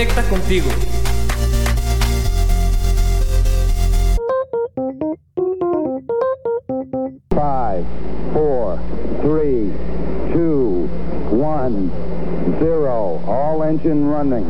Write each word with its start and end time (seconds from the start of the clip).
conecta 0.00 0.22
contigo. 0.22 0.70
Five, 7.34 7.84
four, 8.32 8.78
three, 9.20 9.70
two, 10.32 10.88
one, 11.30 11.90
zero. 12.60 13.22
All 13.26 13.62
engine 13.62 14.08
running. 14.08 14.46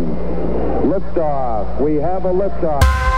Liftoff. 0.85 1.81
We 1.81 1.97
have 1.97 2.27
a 2.27 2.33
liftoff. 2.33 3.10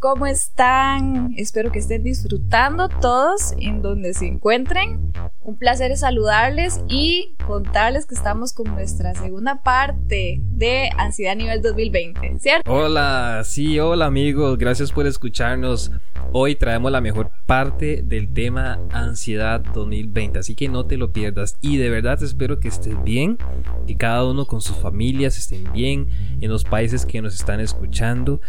¿Cómo 0.00 0.26
están? 0.26 1.32
Espero 1.36 1.70
que 1.70 1.78
estén 1.78 2.02
disfrutando 2.02 2.88
todos 2.88 3.54
en 3.60 3.80
donde 3.80 4.12
se 4.12 4.26
encuentren. 4.26 5.12
Un 5.40 5.56
placer 5.56 5.96
saludarles 5.96 6.80
y 6.88 7.36
contarles 7.46 8.04
que 8.04 8.14
estamos 8.16 8.52
con 8.52 8.66
nuestra 8.74 9.14
segunda 9.14 9.62
parte 9.62 10.40
de 10.42 10.90
Ansiedad 10.98 11.36
Nivel 11.36 11.62
2020, 11.62 12.38
¿cierto? 12.40 12.70
Hola, 12.70 13.42
sí, 13.44 13.78
hola 13.78 14.06
amigos, 14.06 14.58
gracias 14.58 14.90
por 14.90 15.06
escucharnos. 15.06 15.92
Hoy 16.30 16.56
traemos 16.56 16.92
la 16.92 17.00
mejor 17.00 17.30
parte 17.46 18.02
del 18.04 18.34
tema 18.34 18.78
Ansiedad 18.90 19.62
2020, 19.62 20.38
así 20.38 20.54
que 20.54 20.68
no 20.68 20.84
te 20.84 20.98
lo 20.98 21.10
pierdas. 21.10 21.56
Y 21.62 21.78
de 21.78 21.88
verdad 21.88 22.22
espero 22.22 22.60
que 22.60 22.68
estés 22.68 23.02
bien, 23.02 23.38
que 23.86 23.96
cada 23.96 24.26
uno 24.26 24.44
con 24.44 24.60
sus 24.60 24.76
familias 24.76 25.38
estén 25.38 25.72
bien, 25.72 26.08
en 26.42 26.50
los 26.50 26.64
países 26.64 27.06
que 27.06 27.22
nos 27.22 27.34
están 27.34 27.60
escuchando. 27.60 28.42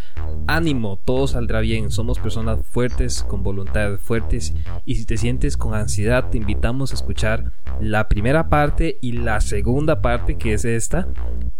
Ánimo, 0.45 0.99
todo 1.05 1.25
saldrá 1.27 1.61
bien. 1.61 1.89
Somos 1.89 2.19
personas 2.19 2.65
fuertes, 2.65 3.23
con 3.23 3.43
voluntades 3.43 4.01
fuertes. 4.01 4.53
Y 4.83 4.95
si 4.95 5.05
te 5.05 5.15
sientes 5.15 5.55
con 5.55 5.73
ansiedad, 5.73 6.29
te 6.29 6.37
invitamos 6.37 6.91
a 6.91 6.95
escuchar 6.95 7.53
la 7.79 8.09
primera 8.09 8.49
parte 8.49 8.97
y 8.99 9.13
la 9.13 9.39
segunda 9.39 10.01
parte, 10.01 10.37
que 10.37 10.51
es 10.51 10.65
esta, 10.65 11.07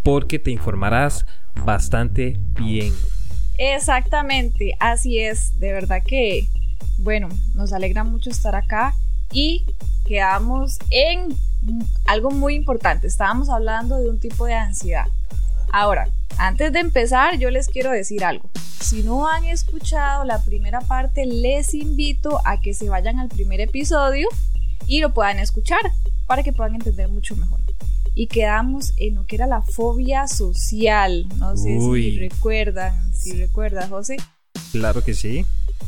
porque 0.03 0.37
te 0.37 0.51
informarás 0.51 1.25
bastante 1.65 2.41
bien. 2.59 2.91
Exactamente, 3.59 4.73
así 4.79 5.19
es. 5.19 5.59
De 5.59 5.73
verdad 5.73 6.01
que, 6.01 6.47
bueno, 6.97 7.27
nos 7.55 7.73
alegra 7.73 8.05
mucho 8.05 8.29
estar 8.29 8.55
acá 8.55 8.95
y 9.33 9.65
quedamos 10.05 10.79
en 10.91 11.37
algo 12.05 12.31
muy 12.31 12.55
importante. 12.55 13.07
Estábamos 13.07 13.49
hablando 13.49 13.97
de 13.97 14.09
un 14.09 14.17
tipo 14.17 14.45
de 14.45 14.53
ansiedad. 14.53 15.07
Ahora, 15.73 16.07
antes 16.37 16.71
de 16.71 16.79
empezar, 16.79 17.37
yo 17.37 17.49
les 17.49 17.67
quiero 17.67 17.91
decir 17.91 18.23
algo. 18.23 18.49
Si 18.79 19.03
no 19.03 19.27
han 19.27 19.43
escuchado 19.43 20.23
la 20.23 20.41
primera 20.41 20.79
parte, 20.79 21.25
les 21.25 21.73
invito 21.73 22.39
a 22.45 22.61
que 22.61 22.73
se 22.73 22.87
vayan 22.87 23.19
al 23.19 23.27
primer 23.27 23.59
episodio 23.59 24.29
y 24.87 25.01
lo 25.01 25.13
puedan 25.13 25.37
escuchar 25.37 25.81
para 26.27 26.43
que 26.43 26.53
puedan 26.53 26.75
entender 26.75 27.09
mucho 27.09 27.35
mejor 27.35 27.59
y 28.15 28.27
quedamos 28.27 28.93
en 28.97 29.15
lo 29.15 29.25
que 29.25 29.35
era 29.35 29.47
la 29.47 29.61
fobia 29.61 30.27
social. 30.27 31.27
No 31.37 31.55
sé 31.55 31.79
si 31.79 32.19
recuerdan, 32.19 33.13
si 33.13 33.33
recuerdas, 33.33 33.89
José. 33.89 34.17
Claro 34.71 35.03
que 35.03 35.13
sí. 35.13 35.45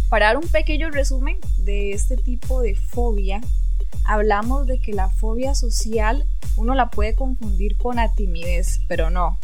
Para 0.09 0.27
dar 0.27 0.37
un 0.37 0.47
pequeño 0.47 0.89
resumen 0.91 1.37
de 1.57 1.91
este 1.91 2.17
tipo 2.17 2.61
de 2.61 2.75
fobia, 2.75 3.41
hablamos 4.05 4.67
de 4.67 4.79
que 4.79 4.93
la 4.93 5.09
fobia 5.09 5.55
social 5.55 6.25
uno 6.55 6.75
la 6.75 6.89
puede 6.89 7.15
confundir 7.15 7.77
con 7.77 7.95
la 7.95 8.13
timidez, 8.13 8.81
pero 8.87 9.09
no. 9.09 9.37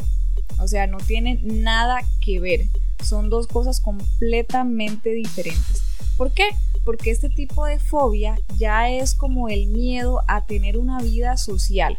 O 0.58 0.68
sea, 0.68 0.86
no 0.86 0.98
tienen 0.98 1.62
nada 1.62 2.00
que 2.24 2.40
ver. 2.40 2.66
Son 3.02 3.30
dos 3.30 3.46
cosas 3.46 3.80
completamente 3.80 5.10
diferentes. 5.10 5.82
¿Por 6.16 6.32
qué? 6.32 6.48
Porque 6.84 7.10
este 7.10 7.30
tipo 7.30 7.64
de 7.64 7.78
fobia 7.78 8.38
ya 8.58 8.90
es 8.90 9.14
como 9.14 9.48
el 9.48 9.68
miedo 9.68 10.22
a 10.26 10.44
tener 10.46 10.76
una 10.76 11.00
vida 11.00 11.36
social. 11.36 11.96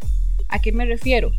¿A 0.50 0.58
qué 0.58 0.72
me 0.72 0.84
refiero? 0.84 1.30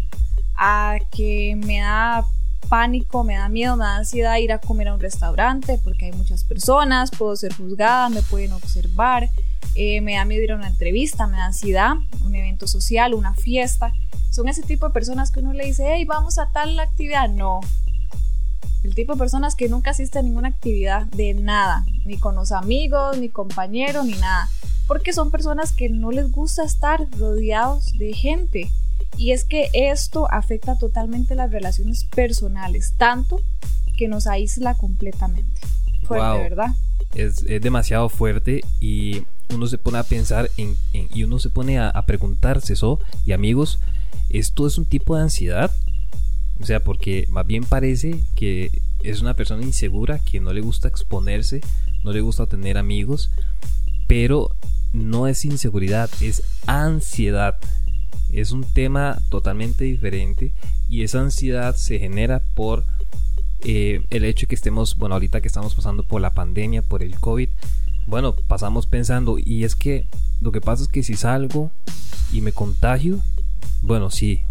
A 0.55 0.97
que 1.11 1.57
me 1.57 1.79
da 1.79 2.25
pánico, 2.69 3.25
me 3.25 3.35
da 3.35 3.49
miedo, 3.49 3.75
me 3.75 3.83
da 3.83 3.97
ansiedad 3.97 4.37
ir 4.37 4.53
a 4.53 4.59
comer 4.59 4.87
a 4.87 4.93
un 4.93 5.01
restaurante 5.01 5.77
porque 5.83 6.05
hay 6.05 6.11
muchas 6.13 6.45
personas, 6.45 7.11
puedo 7.11 7.35
ser 7.35 7.53
juzgada, 7.53 8.07
me 8.07 8.21
pueden 8.21 8.53
observar, 8.53 9.29
eh, 9.75 9.99
me 9.99 10.15
da 10.15 10.23
miedo 10.23 10.43
ir 10.43 10.53
a 10.53 10.55
una 10.55 10.69
entrevista, 10.69 11.27
me 11.27 11.35
da 11.35 11.47
ansiedad, 11.47 11.95
un 12.23 12.33
evento 12.35 12.67
social, 12.67 13.13
una 13.13 13.33
fiesta. 13.33 13.91
Son 14.29 14.47
ese 14.47 14.61
tipo 14.61 14.87
de 14.87 14.93
personas 14.93 15.29
que 15.29 15.41
uno 15.41 15.51
le 15.51 15.65
dice, 15.65 15.83
hey, 15.93 16.05
vamos 16.05 16.37
a 16.39 16.49
tal 16.49 16.79
actividad. 16.79 17.27
No. 17.27 17.59
El 18.85 18.95
tipo 18.95 19.13
de 19.13 19.19
personas 19.19 19.55
que 19.55 19.67
nunca 19.67 19.91
asisten 19.91 20.19
a 20.19 20.29
ninguna 20.29 20.47
actividad 20.47 21.05
de 21.07 21.33
nada, 21.33 21.83
ni 22.05 22.17
con 22.17 22.35
los 22.35 22.53
amigos, 22.53 23.17
ni 23.17 23.27
compañeros, 23.27 24.05
ni 24.05 24.13
nada. 24.13 24.47
Porque 24.87 25.11
son 25.11 25.31
personas 25.31 25.73
que 25.73 25.89
no 25.89 26.11
les 26.11 26.31
gusta 26.31 26.63
estar 26.63 27.05
rodeados 27.17 27.91
de 27.97 28.13
gente 28.13 28.71
y 29.21 29.33
es 29.33 29.45
que 29.45 29.69
esto 29.73 30.27
afecta 30.31 30.79
totalmente 30.79 31.35
las 31.35 31.51
relaciones 31.51 32.05
personales, 32.05 32.95
tanto 32.97 33.39
que 33.95 34.07
nos 34.07 34.25
aísla 34.25 34.73
completamente. 34.73 35.61
Fuerte, 36.01 36.39
¿verdad? 36.39 36.69
Es, 37.13 37.45
demasiado 37.61 38.09
fuerte 38.09 38.61
y 38.79 39.21
uno 39.53 39.67
se 39.67 39.77
pone 39.77 39.99
a 39.99 40.03
pensar 40.03 40.49
en, 40.57 40.75
y 40.91 41.23
uno 41.23 41.37
se 41.37 41.51
pone 41.51 41.77
a, 41.77 41.93
preguntarse 42.07 42.73
eso 42.73 42.99
y 43.23 43.33
amigos, 43.33 43.79
¿esto 44.31 44.65
es 44.65 44.79
un 44.79 44.85
tipo 44.85 45.15
de 45.15 45.21
ansiedad? 45.21 45.69
O 46.59 46.65
sea, 46.65 46.79
porque 46.79 47.27
más 47.29 47.45
bien 47.45 47.63
parece 47.63 48.21
que 48.35 48.71
es 49.03 49.21
una 49.21 49.35
persona 49.35 49.61
insegura, 49.61 50.17
que 50.17 50.39
no 50.39 50.51
le 50.51 50.61
gusta 50.61 50.87
exponerse, 50.87 51.61
no 52.03 52.11
le 52.11 52.21
gusta 52.21 52.47
tener 52.47 52.75
amigos, 52.79 53.29
pero 54.07 54.49
no 54.93 55.27
es 55.27 55.45
inseguridad, 55.45 56.09
es 56.21 56.41
ansiedad 56.65 57.59
es 58.33 58.51
un 58.51 58.63
tema 58.63 59.19
totalmente 59.29 59.83
diferente 59.83 60.51
y 60.89 61.03
esa 61.03 61.21
ansiedad 61.21 61.75
se 61.75 61.99
genera 61.99 62.41
por 62.55 62.83
eh, 63.63 64.03
el 64.09 64.25
hecho 64.25 64.47
que 64.47 64.55
estemos, 64.55 64.97
bueno, 64.97 65.15
ahorita 65.15 65.41
que 65.41 65.47
estamos 65.47 65.75
pasando 65.75 66.03
por 66.03 66.21
la 66.21 66.33
pandemia, 66.33 66.81
por 66.81 67.03
el 67.03 67.19
COVID, 67.19 67.49
bueno, 68.07 68.35
pasamos 68.47 68.87
pensando, 68.87 69.37
y 69.37 69.63
es 69.63 69.75
que 69.75 70.05
lo 70.41 70.51
que 70.51 70.61
pasa 70.61 70.83
es 70.83 70.89
que 70.89 71.03
si 71.03 71.15
salgo 71.15 71.71
y 72.33 72.41
me 72.41 72.51
contagio, 72.51 73.19
bueno, 73.83 74.09
sí, 74.09 74.41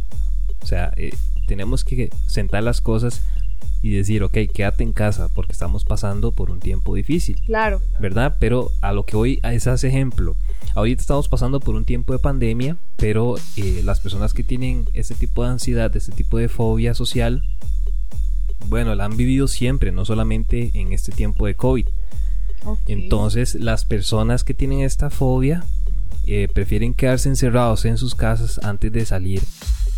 o 0.63 0.67
sea, 0.67 0.93
eh, 0.97 1.15
tenemos 1.47 1.85
que 1.85 2.11
sentar 2.27 2.63
las 2.63 2.81
cosas 2.81 3.23
y 3.83 3.91
decir, 3.91 4.23
ok, 4.23 4.37
quédate 4.53 4.85
en 4.85 4.93
casa 4.93 5.29
porque 5.35 5.53
estamos 5.53 5.85
pasando 5.85 6.33
por 6.33 6.51
un 6.51 6.61
tiempo 6.61 6.95
difícil. 6.95 7.41
Claro. 7.47 7.81
¿Verdad? 7.99 8.37
Pero 8.39 8.71
a 8.81 8.93
lo 8.93 9.05
que 9.05 9.17
hoy 9.17 9.41
es 9.43 9.67
ese 9.67 9.89
ejemplo. 9.89 10.37
Ahorita 10.75 11.01
estamos 11.01 11.29
pasando 11.29 11.61
por 11.61 11.75
un 11.75 11.85
tiempo 11.85 12.13
de 12.13 12.19
pandemia, 12.19 12.77
pero 12.97 13.37
eh, 13.57 13.81
las 13.85 14.01
personas 14.01 14.35
que 14.35 14.45
tienen 14.45 14.87
ese 14.95 15.15
tipo 15.15 15.43
de 15.43 15.51
ansiedad, 15.51 15.95
ese 15.97 16.13
tipo 16.13 16.39
de 16.39 16.49
fobia 16.49 16.95
social, 16.95 17.43
bueno, 18.67 18.95
la 18.95 19.07
han 19.07 19.17
vivido 19.17 19.49
siempre, 19.49 19.93
no 19.93 20.05
solamente 20.05 20.71
en 20.75 20.93
este 20.93 21.13
tiempo 21.13 21.47
de 21.47 21.55
COVID. 21.55 21.87
Entonces, 22.87 23.55
las 23.55 23.87
personas 23.87 24.45
que 24.45 24.53
tienen 24.53 24.81
esta 24.81 25.09
fobia 25.09 25.65
eh, 26.27 26.47
prefieren 26.53 26.93
quedarse 26.93 27.31
encerrados 27.31 27.87
en 27.87 27.97
sus 27.97 28.15
casas 28.15 28.61
antes 28.63 28.93
de 28.93 29.07
salir 29.07 29.41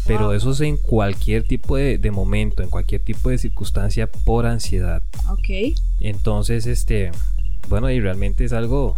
pero 0.06 0.32
eso 0.32 0.50
es 0.50 0.60
en 0.60 0.76
cualquier 0.76 1.44
tipo 1.44 1.76
de, 1.76 2.10
momento, 2.10 2.62
en 2.62 2.70
cualquier 2.70 3.00
tipo 3.00 3.30
de 3.30 3.38
circunstancia 3.38 4.06
por 4.06 4.46
ansiedad. 4.46 5.02
Ok. 5.30 5.74
Entonces, 6.00 6.66
este, 6.66 7.12
bueno, 7.68 7.90
y 7.90 8.00
realmente 8.00 8.44
es 8.44 8.52
algo 8.52 8.96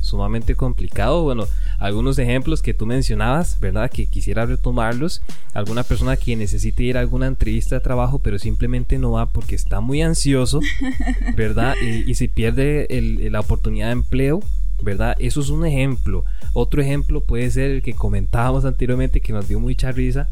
sumamente 0.00 0.54
complicado. 0.54 1.22
Bueno, 1.22 1.46
algunos 1.78 2.18
ejemplos 2.18 2.62
que 2.62 2.74
tú 2.74 2.86
mencionabas, 2.86 3.58
¿verdad? 3.60 3.90
Que 3.90 4.06
quisiera 4.06 4.46
retomarlos. 4.46 5.20
Alguna 5.52 5.82
persona 5.82 6.16
que 6.16 6.36
necesite 6.36 6.84
ir 6.84 6.96
a 6.96 7.00
alguna 7.00 7.26
entrevista 7.26 7.74
de 7.74 7.80
trabajo, 7.80 8.18
pero 8.18 8.38
simplemente 8.38 8.98
no 8.98 9.12
va 9.12 9.26
porque 9.26 9.54
está 9.54 9.80
muy 9.80 10.00
ansioso, 10.02 10.60
¿verdad? 11.36 11.74
Y, 11.82 12.10
y 12.10 12.14
se 12.14 12.28
pierde 12.28 12.86
la 13.30 13.40
oportunidad 13.40 13.86
de 13.86 13.92
empleo 13.92 14.42
¿verdad? 14.82 15.16
Eso 15.18 15.40
es 15.40 15.50
un 15.50 15.66
ejemplo. 15.66 16.24
Otro 16.52 16.82
ejemplo 16.82 17.20
puede 17.20 17.50
ser 17.50 17.70
el 17.70 17.82
que 17.82 17.94
comentábamos 17.94 18.64
anteriormente 18.64 19.20
que 19.20 19.32
nos 19.32 19.48
dio 19.48 19.60
mucha 19.60 19.92
risa. 19.92 20.28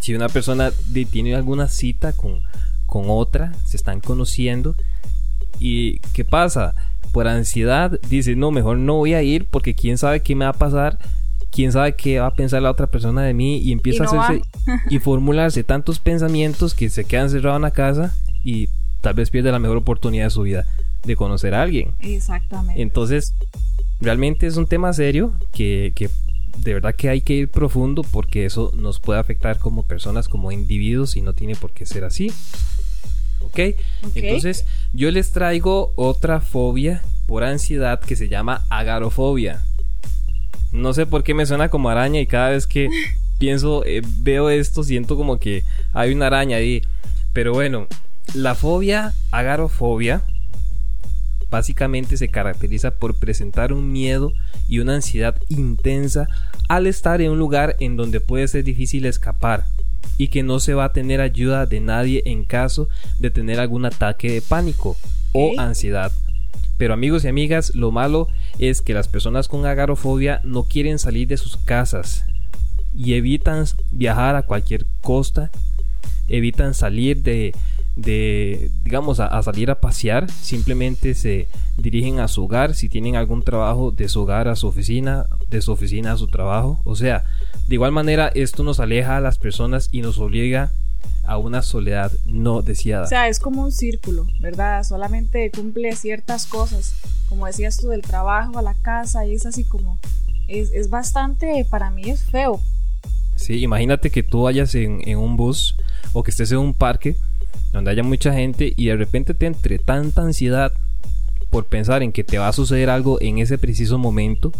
Si 0.00 0.14
una 0.14 0.28
persona 0.28 0.72
tiene 1.10 1.34
alguna 1.34 1.68
cita 1.68 2.12
con, 2.12 2.40
con 2.86 3.04
otra, 3.08 3.52
se 3.64 3.76
están 3.76 4.00
conociendo 4.00 4.74
y 5.60 6.00
¿qué 6.12 6.24
pasa? 6.24 6.74
Por 7.12 7.28
ansiedad 7.28 8.00
dice, 8.08 8.34
no, 8.34 8.50
mejor 8.50 8.78
no 8.78 8.94
voy 8.94 9.14
a 9.14 9.22
ir 9.22 9.46
porque 9.46 9.74
quién 9.74 9.98
sabe 9.98 10.20
qué 10.20 10.34
me 10.34 10.44
va 10.44 10.50
a 10.50 10.54
pasar, 10.54 10.98
quién 11.50 11.70
sabe 11.72 11.94
qué 11.94 12.18
va 12.20 12.28
a 12.28 12.34
pensar 12.34 12.62
la 12.62 12.70
otra 12.70 12.86
persona 12.86 13.22
de 13.22 13.34
mí 13.34 13.58
y 13.58 13.72
empieza 13.72 14.04
a 14.04 14.06
hacerse 14.06 14.42
y 14.88 14.98
formularse 14.98 15.62
tantos 15.62 15.98
pensamientos 16.00 16.74
que 16.74 16.88
se 16.88 17.04
quedan 17.04 17.30
cerrados 17.30 17.56
en 17.56 17.62
la 17.62 17.70
casa 17.70 18.14
y 18.42 18.68
tal 19.02 19.14
vez 19.14 19.30
pierde 19.30 19.52
la 19.52 19.58
mejor 19.58 19.76
oportunidad 19.76 20.24
de 20.24 20.30
su 20.30 20.42
vida 20.42 20.64
de 21.04 21.16
conocer 21.16 21.54
a 21.54 21.62
alguien. 21.62 21.94
Exactamente. 22.00 22.80
Entonces, 22.80 23.34
realmente 24.00 24.46
es 24.46 24.56
un 24.56 24.66
tema 24.66 24.92
serio 24.92 25.32
que, 25.52 25.92
de 26.58 26.74
verdad 26.74 26.94
que 26.94 27.08
hay 27.08 27.20
que 27.20 27.34
ir 27.34 27.50
profundo 27.50 28.02
porque 28.02 28.44
eso 28.44 28.72
nos 28.74 29.00
puede 29.00 29.20
afectar 29.20 29.58
como 29.58 29.84
personas, 29.84 30.28
como 30.28 30.52
individuos 30.52 31.16
y 31.16 31.22
no 31.22 31.32
tiene 31.32 31.56
por 31.56 31.72
qué 31.72 31.86
ser 31.86 32.04
así. 32.04 32.32
¿Ok? 33.40 33.58
Entonces 34.14 34.66
yo 34.92 35.10
les 35.10 35.32
traigo 35.32 35.92
otra 35.96 36.40
fobia 36.40 37.02
por 37.26 37.42
ansiedad 37.42 38.00
que 38.00 38.14
se 38.14 38.28
llama 38.28 38.64
agarofobia. 38.70 39.64
No 40.70 40.94
sé 40.94 41.06
por 41.06 41.22
qué 41.22 41.34
me 41.34 41.44
suena 41.44 41.68
como 41.68 41.90
araña 41.90 42.20
y 42.20 42.26
cada 42.26 42.50
vez 42.50 42.66
que 42.66 42.88
pienso, 43.38 43.84
eh, 43.84 44.02
veo 44.18 44.50
esto, 44.50 44.84
siento 44.84 45.16
como 45.16 45.38
que 45.38 45.64
hay 45.92 46.12
una 46.12 46.28
araña 46.28 46.58
ahí. 46.58 46.82
Pero 47.32 47.52
bueno, 47.52 47.88
la 48.34 48.54
fobia, 48.54 49.12
agarofobia, 49.30 50.22
básicamente 51.52 52.16
se 52.16 52.30
caracteriza 52.30 52.92
por 52.92 53.14
presentar 53.14 53.74
un 53.74 53.92
miedo 53.92 54.32
y 54.68 54.78
una 54.78 54.94
ansiedad 54.94 55.36
intensa 55.50 56.26
al 56.68 56.86
estar 56.86 57.20
en 57.20 57.30
un 57.30 57.38
lugar 57.38 57.76
en 57.78 57.96
donde 57.96 58.20
puede 58.20 58.48
ser 58.48 58.64
difícil 58.64 59.04
escapar 59.04 59.66
y 60.16 60.28
que 60.28 60.42
no 60.42 60.60
se 60.60 60.72
va 60.72 60.86
a 60.86 60.92
tener 60.92 61.20
ayuda 61.20 61.66
de 61.66 61.80
nadie 61.80 62.22
en 62.24 62.44
caso 62.44 62.88
de 63.18 63.30
tener 63.30 63.60
algún 63.60 63.84
ataque 63.84 64.32
de 64.32 64.40
pánico 64.40 64.96
o 65.32 65.52
ansiedad. 65.58 66.10
Pero 66.78 66.94
amigos 66.94 67.24
y 67.24 67.28
amigas, 67.28 67.74
lo 67.74 67.90
malo 67.90 68.28
es 68.58 68.80
que 68.80 68.94
las 68.94 69.06
personas 69.06 69.46
con 69.46 69.66
agarofobia 69.66 70.40
no 70.44 70.64
quieren 70.64 70.98
salir 70.98 71.28
de 71.28 71.36
sus 71.36 71.58
casas 71.58 72.24
y 72.96 73.12
evitan 73.12 73.66
viajar 73.90 74.36
a 74.36 74.42
cualquier 74.42 74.86
costa, 75.02 75.50
evitan 76.28 76.72
salir 76.72 77.22
de, 77.22 77.52
de 77.96 78.70
digamos, 78.84 79.20
a, 79.20 79.42
salir 79.42 79.70
a 79.70 79.80
pasear, 79.80 80.30
simplemente 80.30 81.14
se 81.14 81.48
dirigen 81.76 82.20
a 82.20 82.28
su 82.28 82.44
hogar, 82.44 82.74
si 82.74 82.88
tienen 82.88 83.16
algún 83.16 83.42
trabajo, 83.42 83.90
de 83.90 84.08
su 84.08 84.22
hogar 84.22 84.48
a 84.48 84.56
su 84.56 84.66
oficina, 84.66 85.26
de 85.48 85.62
su 85.62 85.72
oficina 85.72 86.12
a 86.12 86.18
su 86.18 86.28
trabajo. 86.28 86.80
O 86.84 86.96
sea, 86.96 87.24
de 87.68 87.74
igual 87.74 87.92
manera 87.92 88.30
esto 88.34 88.62
nos 88.62 88.80
aleja 88.80 89.16
a 89.16 89.20
las 89.20 89.38
personas 89.38 89.88
y 89.92 90.02
nos 90.02 90.18
obliga 90.18 90.72
a 91.24 91.38
una 91.38 91.62
soledad 91.62 92.12
no 92.26 92.62
deseada. 92.62 93.04
O 93.04 93.08
sea, 93.08 93.28
es 93.28 93.38
como 93.38 93.62
un 93.62 93.72
círculo, 93.72 94.26
¿verdad? 94.40 94.82
Solamente 94.84 95.50
cumple 95.50 95.94
ciertas 95.94 96.46
cosas, 96.46 96.94
como 97.28 97.46
decías 97.46 97.76
tú, 97.76 97.88
del 97.88 98.02
trabajo 98.02 98.58
a 98.58 98.62
la 98.62 98.74
casa, 98.74 99.26
y 99.26 99.34
es 99.34 99.46
así 99.46 99.64
como, 99.64 99.98
es, 100.48 100.70
es 100.72 100.90
bastante, 100.90 101.66
para 101.70 101.90
mí 101.90 102.10
es 102.10 102.24
feo. 102.24 102.60
Sí, 103.36 103.62
imagínate 103.62 104.10
que 104.10 104.22
tú 104.22 104.42
vayas 104.42 104.74
en, 104.74 105.00
en 105.08 105.18
un 105.18 105.36
bus 105.36 105.76
o 106.12 106.22
que 106.22 106.30
estés 106.30 106.52
en 106.52 106.58
un 106.58 106.74
parque 106.74 107.16
donde 107.72 107.90
haya 107.90 108.02
mucha 108.02 108.32
gente 108.32 108.72
y 108.76 108.86
de 108.86 108.96
repente 108.96 109.34
te 109.34 109.46
entre 109.46 109.78
tanta 109.78 110.22
ansiedad 110.22 110.72
por 111.50 111.66
pensar 111.66 112.02
en 112.02 112.12
que 112.12 112.24
te 112.24 112.38
va 112.38 112.48
a 112.48 112.52
suceder 112.52 112.90
algo 112.90 113.20
en 113.20 113.38
ese 113.38 113.58
preciso 113.58 113.98
momento. 113.98 114.52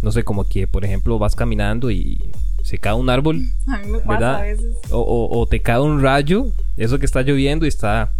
No 0.00 0.12
sé, 0.12 0.24
como 0.24 0.44
que 0.44 0.66
por 0.66 0.84
ejemplo 0.84 1.18
vas 1.18 1.36
caminando 1.36 1.90
y 1.90 2.20
se 2.62 2.78
cae 2.78 2.94
un 2.94 3.10
árbol. 3.10 3.42
A 3.66 3.78
mí 3.78 3.88
me 3.92 3.98
pasa 4.00 4.38
a 4.38 4.42
veces. 4.42 4.76
O, 4.90 5.46
te 5.48 5.60
cae 5.60 5.80
un 5.80 6.00
rayo, 6.00 6.46
eso 6.76 6.98
que 6.98 7.06
está 7.06 7.22
lloviendo 7.22 7.66
y 7.66 7.68
está 7.68 8.10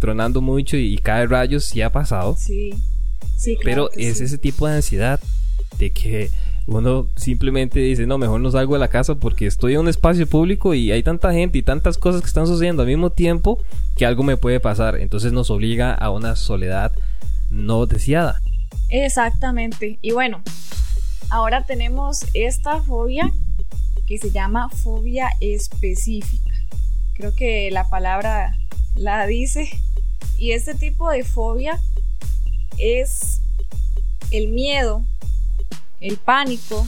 tronando 0.00 0.40
mucho 0.40 0.76
y, 0.76 0.98
cae 0.98 1.26
rayos, 1.26 1.64
sí 1.64 1.82
ha 1.82 1.90
pasado. 1.90 2.36
Sí, 2.38 2.74
sí, 3.36 3.58
Pero 3.62 3.90
es 3.92 4.20
ese 4.20 4.38
tipo 4.38 4.66
de 4.66 4.76
ansiedad 4.76 5.20
de 5.78 5.90
que 5.90 6.30
uno 6.70 7.08
simplemente 7.16 7.80
dice, 7.80 8.06
no, 8.06 8.16
mejor 8.16 8.40
no 8.40 8.50
salgo 8.50 8.74
de 8.74 8.80
la 8.80 8.88
casa 8.88 9.16
porque 9.16 9.46
estoy 9.46 9.74
en 9.74 9.80
un 9.80 9.88
espacio 9.88 10.26
público 10.26 10.72
y 10.72 10.92
hay 10.92 11.02
tanta 11.02 11.32
gente 11.32 11.58
y 11.58 11.62
tantas 11.62 11.98
cosas 11.98 12.20
que 12.20 12.28
están 12.28 12.46
sucediendo 12.46 12.82
al 12.82 12.88
mismo 12.88 13.10
tiempo 13.10 13.58
que 13.96 14.06
algo 14.06 14.22
me 14.22 14.36
puede 14.36 14.60
pasar. 14.60 14.96
Entonces 14.96 15.32
nos 15.32 15.50
obliga 15.50 15.92
a 15.92 16.10
una 16.10 16.36
soledad 16.36 16.92
no 17.50 17.86
deseada. 17.86 18.40
Exactamente. 18.88 19.98
Y 20.00 20.12
bueno, 20.12 20.42
ahora 21.28 21.64
tenemos 21.64 22.24
esta 22.34 22.80
fobia 22.82 23.32
que 24.06 24.18
se 24.18 24.30
llama 24.30 24.68
fobia 24.68 25.28
específica. 25.40 26.54
Creo 27.14 27.34
que 27.34 27.70
la 27.72 27.88
palabra 27.88 28.56
la 28.94 29.26
dice. 29.26 29.68
Y 30.38 30.52
este 30.52 30.74
tipo 30.74 31.10
de 31.10 31.24
fobia 31.24 31.80
es 32.78 33.40
el 34.30 34.48
miedo 34.48 35.04
el 36.00 36.16
pánico 36.16 36.86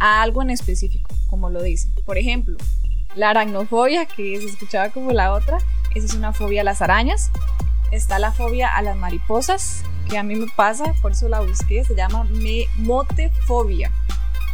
a 0.00 0.22
algo 0.22 0.42
en 0.42 0.50
específico, 0.50 1.14
como 1.28 1.50
lo 1.50 1.62
dice. 1.62 1.88
Por 2.04 2.18
ejemplo, 2.18 2.56
la 3.14 3.30
aracnofobia, 3.30 4.06
que 4.06 4.40
se 4.40 4.46
escuchaba 4.46 4.90
como 4.90 5.12
la 5.12 5.32
otra, 5.32 5.58
esa 5.94 6.06
es 6.06 6.14
una 6.14 6.32
fobia 6.32 6.60
a 6.60 6.64
las 6.64 6.82
arañas. 6.82 7.30
Está 7.90 8.18
la 8.18 8.32
fobia 8.32 8.76
a 8.76 8.82
las 8.82 8.96
mariposas, 8.96 9.82
que 10.08 10.18
a 10.18 10.22
mí 10.22 10.36
me 10.36 10.46
pasa, 10.56 10.94
por 11.00 11.12
eso 11.12 11.28
la 11.28 11.40
busqué, 11.40 11.84
se 11.84 11.94
llama 11.94 12.26
motefobia. 12.76 13.92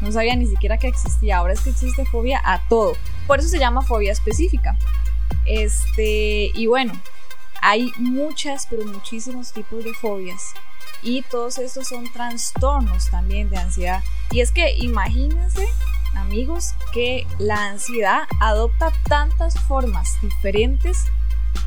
No 0.00 0.12
sabía 0.12 0.36
ni 0.36 0.46
siquiera 0.46 0.78
que 0.78 0.88
existía, 0.88 1.38
ahora 1.38 1.52
es 1.54 1.60
que 1.60 1.70
existe 1.70 2.04
fobia 2.06 2.40
a 2.44 2.66
todo. 2.68 2.96
Por 3.26 3.40
eso 3.40 3.48
se 3.48 3.58
llama 3.58 3.82
fobia 3.82 4.12
específica. 4.12 4.76
Este, 5.46 6.50
y 6.54 6.66
bueno, 6.66 6.92
hay 7.60 7.92
muchas, 7.98 8.66
pero 8.68 8.84
muchísimos 8.86 9.52
tipos 9.52 9.84
de 9.84 9.94
fobias 9.94 10.54
y 11.04 11.22
todos 11.22 11.58
estos 11.58 11.86
son 11.88 12.10
trastornos 12.12 13.10
también 13.10 13.50
de 13.50 13.58
ansiedad. 13.58 14.02
Y 14.30 14.40
es 14.40 14.50
que 14.50 14.74
imagínense, 14.78 15.68
amigos, 16.16 16.74
que 16.92 17.26
la 17.38 17.68
ansiedad 17.68 18.22
adopta 18.40 18.92
tantas 19.06 19.54
formas 19.60 20.16
diferentes 20.22 21.04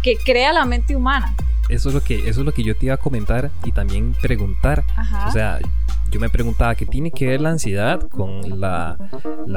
que 0.01 0.17
crea 0.17 0.51
la 0.51 0.65
mente 0.65 0.95
humana. 0.95 1.35
Eso 1.69 1.89
es 1.89 1.95
lo 1.95 2.01
que, 2.01 2.29
eso 2.29 2.41
es 2.41 2.45
lo 2.45 2.53
que 2.53 2.63
yo 2.63 2.75
te 2.75 2.85
iba 2.85 2.95
a 2.95 2.97
comentar 2.97 3.51
y 3.63 3.71
también 3.71 4.15
preguntar. 4.21 4.83
O 5.27 5.31
sea, 5.31 5.59
yo 6.09 6.19
me 6.19 6.29
preguntaba 6.29 6.75
qué 6.75 6.85
tiene 6.85 7.11
que 7.11 7.27
ver 7.27 7.41
la 7.41 7.49
ansiedad 7.49 8.01
con 8.09 8.59
la, 8.59 8.97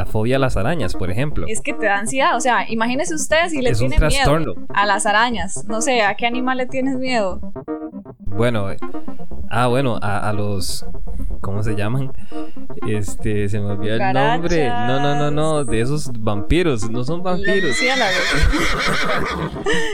fobia 0.07 0.37
a 0.37 0.39
las 0.39 0.57
arañas, 0.57 0.95
por 0.95 1.11
ejemplo. 1.11 1.47
Es 1.49 1.61
que 1.61 1.73
te 1.73 1.87
da 1.87 1.99
ansiedad, 1.99 2.37
o 2.37 2.41
sea, 2.41 2.69
imagínese 2.69 3.15
ustedes 3.15 3.53
si 3.53 3.63
le 3.63 3.73
tienen 3.75 4.01
miedo 4.01 4.55
a 4.69 4.87
las 4.87 5.07
arañas. 5.07 5.65
No 5.69 5.81
sé, 5.81 6.03
¿a 6.03 6.15
qué 6.17 6.27
animal 6.27 6.59
le 6.59 6.67
tienes 6.67 6.97
miedo? 6.97 7.41
Bueno, 8.19 8.69
Ah, 9.53 9.67
bueno, 9.67 9.99
a, 10.01 10.33
los. 10.33 10.87
¿Cómo 11.41 11.65
se 11.65 11.75
llaman? 11.75 12.13
Este, 12.87 13.49
se 13.49 13.61
me 13.61 13.67
olvidó 13.67 13.95
el 13.95 14.13
nombre. 14.13 14.69
No, 14.69 15.01
no, 15.01 15.15
no, 15.17 15.31
no, 15.31 15.65
de 15.65 15.81
esos 15.81 16.11
vampiros. 16.19 16.91
No 16.91 17.05
son 17.05 17.23
vampiros. 17.23 17.77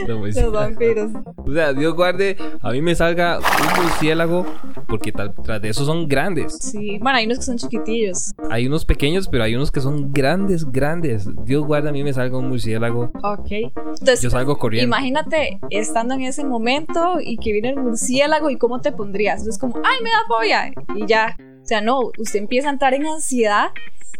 Los 0.07 0.35
Los 0.35 0.51
vampiros. 0.51 1.11
O 1.37 1.53
sea, 1.53 1.73
Dios 1.73 1.93
guarde, 1.95 2.37
a 2.61 2.71
mí 2.71 2.81
me 2.81 2.95
salga 2.95 3.39
un 3.39 3.83
murciélago, 3.83 4.45
porque 4.87 5.11
tras 5.11 5.61
de 5.61 5.69
esos 5.69 5.85
son 5.85 6.07
grandes. 6.07 6.57
Sí, 6.59 6.97
bueno, 6.99 7.17
hay 7.17 7.25
unos 7.25 7.39
que 7.39 7.45
son 7.45 7.57
chiquitillos. 7.57 8.33
Hay 8.49 8.67
unos 8.67 8.85
pequeños, 8.85 9.27
pero 9.27 9.43
hay 9.43 9.55
unos 9.55 9.71
que 9.71 9.81
son 9.81 10.11
grandes, 10.11 10.71
grandes. 10.71 11.27
Dios 11.45 11.65
guarde, 11.65 11.89
a 11.89 11.91
mí 11.91 12.03
me 12.03 12.13
salga 12.13 12.37
un 12.37 12.49
murciélago. 12.49 13.11
Ok. 13.23 13.51
Entonces, 13.51 14.21
yo 14.21 14.29
salgo 14.29 14.57
corriendo. 14.57 14.87
Imagínate 14.87 15.59
estando 15.69 16.15
en 16.15 16.21
ese 16.21 16.43
momento 16.43 17.17
y 17.21 17.37
que 17.37 17.51
viene 17.51 17.69
el 17.69 17.77
murciélago 17.77 18.49
y 18.49 18.57
cómo 18.57 18.81
te 18.81 18.91
pondrías 18.91 19.47
es 19.47 19.57
como, 19.57 19.77
ay, 19.77 20.03
me 20.03 20.09
da 20.09 20.17
fobia. 20.27 20.71
Y 20.95 21.05
ya, 21.05 21.35
o 21.67 21.69
sea, 21.69 21.81
no, 21.81 22.13
usted 22.17 22.39
empieza 22.39 22.69
a 22.69 22.71
entrar 22.71 22.93
en 22.93 23.05
ansiedad. 23.05 23.71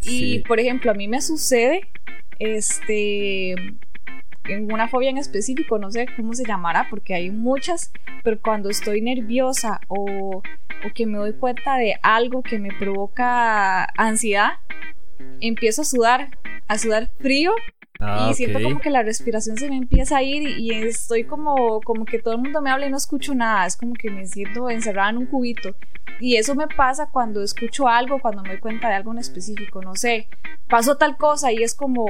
Y, 0.02 0.40
por 0.40 0.60
ejemplo, 0.60 0.90
a 0.90 0.94
mí 0.94 1.08
me 1.08 1.22
sucede, 1.22 1.80
este, 2.38 3.52
en 3.52 4.70
una 4.70 4.86
fobia 4.86 5.08
en 5.08 5.16
específico, 5.16 5.78
no 5.78 5.90
sé 5.90 6.08
cómo 6.14 6.34
se 6.34 6.44
llamará, 6.44 6.88
porque 6.90 7.14
hay 7.14 7.30
muchas, 7.30 7.90
pero 8.22 8.38
cuando 8.38 8.68
estoy 8.68 9.00
nerviosa 9.00 9.80
o, 9.88 10.42
o 10.42 10.92
que 10.94 11.06
me 11.06 11.16
doy 11.16 11.32
cuenta 11.32 11.78
de 11.78 11.96
algo 12.02 12.42
que 12.42 12.58
me 12.58 12.68
provoca 12.78 13.84
ansiedad, 13.96 14.58
empiezo 15.40 15.80
a 15.80 15.86
sudar, 15.86 16.28
a 16.66 16.76
sudar 16.76 17.10
frío 17.18 17.54
Ah, 18.00 18.28
y 18.30 18.34
siento 18.34 18.62
como 18.62 18.80
que 18.80 18.90
la 18.90 19.02
respiración 19.02 19.56
se 19.56 19.68
me 19.68 19.76
empieza 19.76 20.18
a 20.18 20.22
ir 20.22 20.48
y, 20.60 20.70
estoy 20.70 21.24
como, 21.24 21.80
como 21.80 22.04
que 22.04 22.20
todo 22.20 22.34
el 22.34 22.40
mundo 22.40 22.62
me 22.62 22.70
habla 22.70 22.86
y 22.86 22.90
no 22.90 22.96
escucho 22.96 23.34
nada. 23.34 23.66
Es 23.66 23.76
como 23.76 23.94
que 23.94 24.10
me 24.10 24.26
siento 24.26 24.70
encerrada 24.70 25.10
en 25.10 25.18
un 25.18 25.26
cubito. 25.26 25.74
Y 26.20 26.36
eso 26.36 26.54
me 26.54 26.68
pasa 26.68 27.10
cuando 27.10 27.42
escucho 27.42 27.88
algo, 27.88 28.20
cuando 28.20 28.42
me 28.42 28.50
doy 28.50 28.58
cuenta 28.58 28.88
de 28.88 28.94
algo 28.94 29.12
en 29.12 29.18
específico. 29.18 29.82
No 29.82 29.96
sé, 29.96 30.28
pasó 30.68 30.96
tal 30.96 31.16
cosa 31.16 31.50
y 31.52 31.62
es 31.62 31.74
como, 31.74 32.06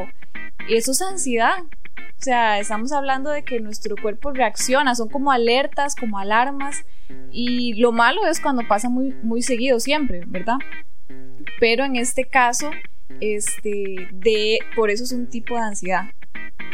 eso 0.69 0.93
es 0.93 1.01
ansiedad. 1.01 1.63
O 1.97 2.21
sea, 2.23 2.59
estamos 2.59 2.93
hablando 2.93 3.31
de 3.31 3.45
que 3.45 3.61
nuestro 3.61 3.97
cuerpo 3.97 4.33
reacciona, 4.33 4.95
son 4.95 5.09
como 5.09 5.33
alertas, 5.33 5.95
como 5.95 6.19
alarmas. 6.19 6.85
Y 7.31 7.75
lo 7.81 7.93
malo 7.93 8.27
es 8.27 8.41
cuando 8.41 8.67
pasa 8.69 8.91
muy, 8.91 9.15
muy 9.23 9.41
seguido 9.41 9.81
siempre, 9.81 10.23
¿verdad? 10.27 10.59
Pero 11.61 11.85
en 11.85 11.97
este 11.97 12.25
caso, 12.25 12.71
este, 13.21 14.09
de, 14.13 14.59
por 14.77 14.91
eso 14.91 15.05
es 15.05 15.13
un 15.13 15.27
tipo 15.27 15.57
de 15.57 15.63
ansiedad, 15.63 16.05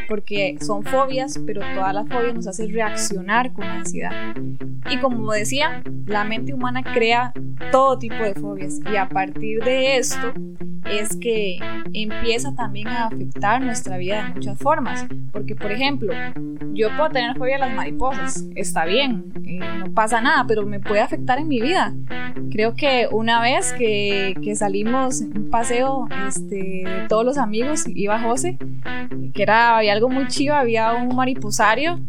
porque 0.09 0.57
son 0.61 0.85
fobias, 0.85 1.39
pero 1.47 1.61
toda 1.75 1.93
la 1.93 2.05
fobia 2.05 2.33
nos 2.33 2.47
hace 2.47 2.67
reaccionar 2.67 3.53
con 3.53 3.65
ansiedad. 3.65 4.35
Y 4.91 4.99
como 4.99 5.33
decía, 5.33 5.83
la 6.07 6.25
mente 6.25 6.53
humana 6.53 6.83
crea 6.83 7.33
todo 7.73 7.99
tipo 7.99 8.23
de 8.23 8.35
fobias 8.35 8.81
y 8.91 8.97
a 8.97 9.09
partir 9.09 9.63
de 9.65 9.97
esto 9.97 10.33
es 10.91 11.17
que 11.17 11.59
empieza 11.93 12.55
también 12.55 12.89
a 12.89 13.07
afectar 13.07 13.63
nuestra 13.63 13.97
vida 13.97 14.25
de 14.25 14.35
muchas 14.35 14.59
formas. 14.59 15.07
Porque, 15.33 15.55
por 15.55 15.73
ejemplo, 15.73 16.13
yo 16.75 16.95
puedo 16.97 17.11
tener 17.11 17.37
fobia 17.37 17.57
a 17.57 17.61
las 17.61 17.75
mariposas, 17.75 18.45
está 18.55 18.85
bien, 18.85 19.33
eh, 19.45 19.61
no 19.79 19.93
pasa 19.93 20.21
nada, 20.21 20.45
pero 20.47 20.67
me 20.67 20.81
puede 20.81 21.01
afectar 21.01 21.39
en 21.39 21.49
mi 21.49 21.61
vida. 21.61 21.95
Creo 22.51 22.75
que 22.75 23.09
una 23.11 23.41
vez 23.41 23.73
que, 23.73 24.35
que 24.43 24.55
salimos 24.55 25.21
un 25.21 25.51
paseo 25.51 26.09
este, 26.29 26.85
todos 27.09 27.25
los 27.25 27.39
amigos, 27.39 27.85
iba 27.87 28.21
José, 28.21 28.59
que 29.35 29.43
era 29.43 29.77
algo 29.95 30.09
muy 30.09 30.27
chido, 30.29 30.55
había 30.55 30.93
un 30.93 31.15
mariposario 31.15 32.01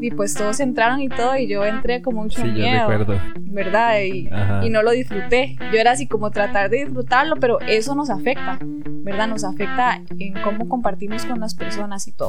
y 0.00 0.10
pues 0.10 0.34
todos 0.34 0.60
entraron 0.60 1.00
y 1.00 1.08
todo 1.08 1.36
y 1.36 1.46
yo 1.46 1.64
entré 1.64 2.02
como 2.02 2.22
mucho 2.24 2.40
Sí, 2.42 2.48
yo 2.48 2.52
miedo, 2.54 2.88
recuerdo. 2.88 3.20
¿verdad? 3.38 4.00
Y, 4.02 4.28
y 4.66 4.70
no 4.70 4.82
lo 4.82 4.90
disfruté. 4.90 5.56
Yo 5.72 5.78
era 5.78 5.92
así 5.92 6.06
como 6.06 6.30
tratar 6.30 6.70
de 6.70 6.84
disfrutarlo, 6.84 7.36
pero 7.36 7.60
eso 7.60 7.94
nos 7.94 8.10
afecta, 8.10 8.58
¿verdad? 8.60 9.28
Nos 9.28 9.44
afecta 9.44 10.00
en 10.18 10.34
cómo 10.42 10.68
compartimos 10.68 11.24
con 11.26 11.40
las 11.40 11.54
personas 11.54 12.08
y 12.08 12.12
todo. 12.12 12.28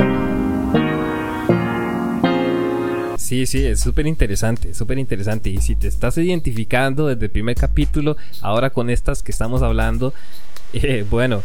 Sí, 3.18 3.46
sí, 3.48 3.66
es 3.66 3.80
súper 3.80 4.06
interesante, 4.08 4.74
súper 4.74 5.00
interesante. 5.00 5.50
Y 5.50 5.60
si 5.60 5.76
te 5.76 5.88
estás 5.88 6.18
identificando 6.18 7.08
desde 7.08 7.26
el 7.26 7.32
primer 7.32 7.56
capítulo, 7.56 8.18
ahora 8.42 8.70
con 8.70 8.90
estas 8.90 9.24
que 9.24 9.32
estamos 9.32 9.64
hablando, 9.64 10.14
eh, 10.74 11.06
bueno, 11.10 11.42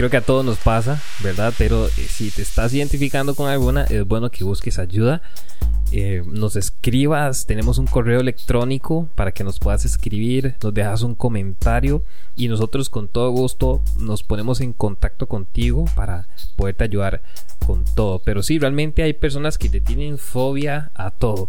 creo 0.00 0.08
que 0.08 0.16
a 0.16 0.22
todos 0.22 0.46
nos 0.46 0.56
pasa, 0.56 0.98
¿verdad? 1.22 1.52
Pero 1.58 1.86
eh, 1.86 1.90
si 1.90 2.30
te 2.30 2.40
estás 2.40 2.72
identificando 2.72 3.34
con 3.34 3.50
alguna, 3.50 3.84
es 3.84 4.08
bueno 4.08 4.30
que 4.30 4.44
busques 4.44 4.78
ayuda. 4.78 5.20
Eh, 5.92 6.22
nos 6.24 6.56
escribas, 6.56 7.44
tenemos 7.44 7.76
un 7.76 7.86
correo 7.86 8.20
electrónico 8.20 9.10
para 9.14 9.30
que 9.32 9.44
nos 9.44 9.58
puedas 9.58 9.84
escribir, 9.84 10.54
nos 10.62 10.72
dejas 10.72 11.02
un 11.02 11.14
comentario 11.14 12.02
y 12.34 12.48
nosotros 12.48 12.88
con 12.88 13.08
todo 13.08 13.30
gusto 13.30 13.82
nos 13.98 14.22
ponemos 14.22 14.62
en 14.62 14.72
contacto 14.72 15.26
contigo 15.26 15.84
para 15.94 16.28
poderte 16.56 16.84
ayudar 16.84 17.20
con 17.66 17.84
todo. 17.94 18.20
Pero 18.20 18.42
sí, 18.42 18.58
realmente 18.58 19.02
hay 19.02 19.12
personas 19.12 19.58
que 19.58 19.68
le 19.68 19.82
tienen 19.82 20.16
fobia 20.16 20.92
a 20.94 21.10
todo. 21.10 21.46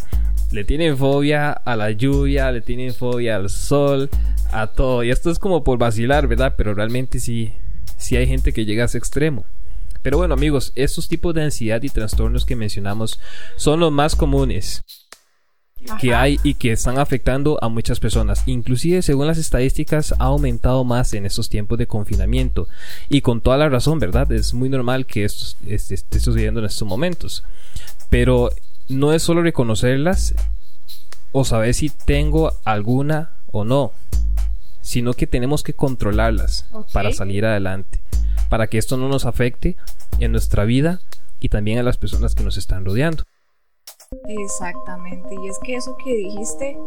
Le 0.51 0.65
tienen 0.65 0.97
fobia 0.97 1.53
a 1.53 1.77
la 1.77 1.91
lluvia, 1.91 2.51
le 2.51 2.59
tienen 2.59 2.93
fobia 2.93 3.37
al 3.37 3.49
sol, 3.49 4.09
a 4.51 4.67
todo. 4.67 5.05
Y 5.05 5.09
esto 5.09 5.31
es 5.31 5.39
como 5.39 5.63
por 5.63 5.77
vacilar, 5.77 6.27
¿verdad? 6.27 6.55
Pero 6.57 6.73
realmente 6.73 7.21
sí, 7.21 7.53
sí 7.97 8.15
hay 8.17 8.27
gente 8.27 8.53
que 8.53 8.65
llega 8.65 8.83
a 8.83 8.85
ese 8.85 8.97
extremo. 8.97 9.45
Pero 10.01 10.17
bueno 10.17 10.33
amigos, 10.33 10.73
estos 10.75 11.07
tipos 11.07 11.33
de 11.35 11.43
ansiedad 11.43 11.81
y 11.83 11.89
trastornos 11.89 12.45
que 12.45 12.55
mencionamos 12.55 13.19
son 13.55 13.79
los 13.79 13.91
más 13.91 14.15
comunes 14.15 14.83
que 15.99 16.13
hay 16.13 16.39
y 16.43 16.55
que 16.55 16.71
están 16.71 16.99
afectando 16.99 17.57
a 17.61 17.69
muchas 17.69 17.99
personas. 17.99 18.43
Inclusive 18.47 19.01
según 19.01 19.27
las 19.27 19.37
estadísticas 19.37 20.13
ha 20.13 20.25
aumentado 20.25 20.83
más 20.83 21.13
en 21.13 21.25
estos 21.25 21.49
tiempos 21.49 21.77
de 21.77 21.87
confinamiento. 21.87 22.67
Y 23.09 23.21
con 23.21 23.41
toda 23.41 23.57
la 23.57 23.69
razón, 23.69 23.99
¿verdad? 23.99 24.31
Es 24.31 24.53
muy 24.53 24.69
normal 24.69 25.05
que 25.05 25.25
esto 25.25 25.57
este, 25.67 25.95
esté 25.95 26.19
sucediendo 26.19 26.59
en 26.59 26.67
estos 26.67 26.87
momentos. 26.87 27.43
Pero 28.09 28.51
no 28.89 29.13
es 29.13 29.23
solo 29.23 29.41
reconocerlas 29.41 30.35
o 31.31 31.45
saber 31.45 31.73
si 31.73 31.89
tengo 31.89 32.53
alguna 32.65 33.31
o 33.51 33.63
no, 33.63 33.93
sino 34.81 35.13
que 35.13 35.27
tenemos 35.27 35.63
que 35.63 35.73
controlarlas 35.73 36.65
para 36.93 37.11
salir 37.11 37.45
adelante, 37.45 38.01
para 38.49 38.67
que 38.67 38.77
esto 38.77 38.97
no 38.97 39.07
nos 39.07 39.25
afecte 39.25 39.77
en 40.19 40.31
nuestra 40.31 40.65
vida 40.65 40.99
y 41.39 41.49
también 41.49 41.79
a 41.79 41.83
las 41.83 41.97
personas 41.97 42.35
que 42.35 42.43
nos 42.43 42.57
están 42.57 42.85
rodeando. 42.85 43.23
Exactamente, 44.27 45.35
y 45.41 45.47
es 45.47 45.57
que 45.63 45.75
eso 45.75 45.95
que 46.03 46.13
dijiste 46.13 46.77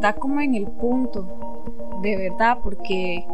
da 0.00 0.14
como 0.14 0.40
en 0.40 0.54
el 0.54 0.66
punto, 0.66 2.00
de 2.02 2.16
verdad, 2.16 2.58
porque 2.62 3.24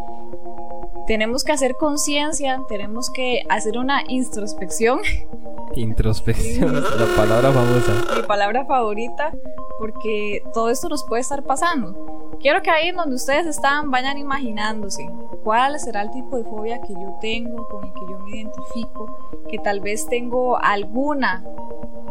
tenemos 1.06 1.42
que 1.42 1.52
hacer 1.52 1.76
conciencia, 1.76 2.62
tenemos 2.68 3.10
que 3.10 3.42
hacer 3.48 3.78
una 3.78 4.02
introspección, 4.08 5.00
Introspección, 5.74 6.74
la 6.74 7.06
palabra 7.16 7.50
famosa. 7.50 8.14
mi 8.14 8.22
palabra 8.24 8.66
favorita, 8.66 9.32
porque 9.78 10.42
todo 10.52 10.68
esto 10.68 10.90
nos 10.90 11.02
puede 11.04 11.22
estar 11.22 11.42
pasando. 11.44 12.31
Quiero 12.42 12.60
que 12.60 12.70
ahí 12.70 12.90
donde 12.90 13.14
ustedes 13.14 13.46
están 13.46 13.90
vayan 13.92 14.18
imaginándose 14.18 15.08
cuál 15.44 15.78
será 15.78 16.02
el 16.02 16.10
tipo 16.10 16.36
de 16.38 16.44
fobia 16.44 16.80
que 16.80 16.92
yo 16.92 17.16
tengo, 17.20 17.68
con 17.68 17.84
el 17.84 17.92
que 17.92 18.00
yo 18.10 18.18
me 18.18 18.30
identifico, 18.36 19.44
que 19.48 19.58
tal 19.58 19.80
vez 19.80 20.06
tengo 20.08 20.58
alguna 20.60 21.44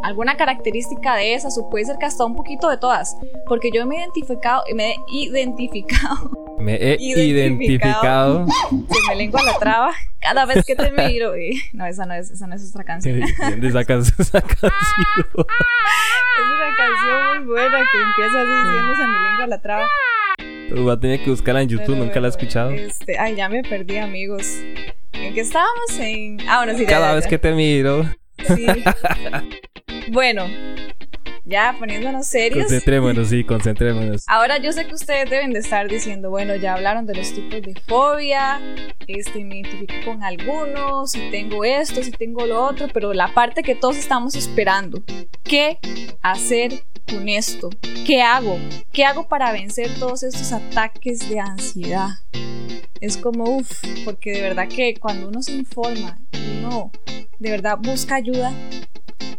alguna 0.03 0.35
característica 0.35 1.15
de 1.15 1.35
esas 1.35 1.57
o 1.59 1.69
puede 1.69 1.85
ser 1.85 1.97
que 1.97 2.05
hasta 2.05 2.25
un 2.25 2.35
poquito 2.35 2.69
de 2.69 2.77
todas, 2.77 3.15
porque 3.47 3.69
yo 3.71 3.85
me 3.85 3.97
he 3.97 3.99
identificado, 3.99 4.63
me 4.73 4.91
he 4.91 4.95
identificado, 5.09 6.31
Me 6.59 6.73
he 6.75 6.95
Identificado. 6.99 8.45
identificado. 8.45 8.45
se 8.89 9.09
me 9.09 9.15
lengua 9.15 9.43
la 9.43 9.59
traba 9.59 9.91
cada 10.19 10.45
vez 10.45 10.65
que 10.65 10.75
te 10.75 10.91
miro. 10.91 11.33
no, 11.73 11.85
esa 11.85 12.05
no 12.05 12.13
es, 12.15 12.31
esa 12.31 12.47
no 12.47 12.55
es 12.55 12.67
otra 12.69 12.83
canción. 12.83 13.19
¿De 13.19 13.27
dónde 13.37 13.71
sacas 13.71 14.13
esa 14.17 14.41
canción? 14.41 14.71
Es 16.33 16.45
una 16.47 16.75
canción 16.75 17.45
muy 17.45 17.53
buena 17.53 17.77
que 17.91 18.01
empieza 18.01 18.41
así 18.41 18.49
diciendo 18.49 18.95
se 18.95 19.05
me 19.07 19.19
lengua 19.19 19.47
la 19.47 19.61
traba. 19.61 19.87
Voy 20.75 20.91
a 20.91 20.99
tener 20.99 21.23
que 21.23 21.29
buscarla 21.29 21.61
en 21.61 21.69
YouTube, 21.69 21.87
Bueno, 21.89 22.05
nunca 22.05 22.19
la 22.19 22.27
he 22.27 22.29
escuchado. 22.29 22.71
Este, 22.71 23.17
ay, 23.17 23.35
ya 23.35 23.49
me 23.49 23.61
perdí, 23.63 23.97
amigos. 23.97 24.45
¿En 25.13 25.33
qué 25.33 25.41
estábamos? 25.41 25.99
En... 25.99 26.39
Ah, 26.47 26.57
bueno, 26.63 26.73
sí, 26.77 26.83
ya, 26.83 26.89
Cada 26.89 27.09
ya, 27.09 27.15
vez 27.15 27.23
ya. 27.25 27.29
que 27.29 27.37
te 27.37 27.51
miro, 27.53 28.05
Sí. 28.55 28.65
Bueno, 30.11 30.45
ya 31.45 31.75
poniéndonos 31.77 32.25
serios. 32.27 32.63
concentrémonos, 32.65 33.27
sí, 33.29 33.43
concentrémonos. 33.43 34.23
Ahora 34.27 34.57
yo 34.57 34.71
sé 34.71 34.87
que 34.87 34.93
ustedes 34.95 35.29
deben 35.29 35.53
de 35.53 35.59
estar 35.59 35.87
diciendo, 35.87 36.29
bueno, 36.29 36.55
ya 36.55 36.73
hablaron 36.73 37.05
de 37.05 37.15
los 37.15 37.33
tipos 37.33 37.61
de 37.61 37.73
fobia, 37.87 38.59
este, 39.07 39.43
me 39.43 39.59
identifico 39.59 39.93
con 40.11 40.23
algunos, 40.23 41.11
si 41.11 41.29
tengo 41.29 41.63
esto, 41.63 42.01
si 42.03 42.11
tengo 42.11 42.45
lo 42.45 42.63
otro, 42.65 42.87
pero 42.93 43.13
la 43.13 43.33
parte 43.33 43.63
que 43.63 43.75
todos 43.75 43.97
estamos 43.97 44.35
esperando, 44.35 45.03
¿qué 45.43 45.77
hacer 46.21 46.83
con 47.11 47.27
esto? 47.29 47.69
¿Qué 48.05 48.21
hago? 48.21 48.57
¿Qué 48.91 49.03
hago 49.05 49.27
para 49.27 49.51
vencer 49.51 49.93
todos 49.99 50.23
estos 50.23 50.51
ataques 50.51 51.29
de 51.29 51.39
ansiedad? 51.39 52.09
Es 52.99 53.17
como, 53.17 53.57
uff, 53.57 53.71
porque 54.05 54.31
de 54.31 54.41
verdad 54.41 54.67
que 54.67 54.95
cuando 54.95 55.27
uno 55.27 55.41
se 55.41 55.53
informa, 55.53 56.19
uno 56.57 56.91
de 57.39 57.51
verdad 57.51 57.77
busca 57.77 58.15
ayuda, 58.15 58.53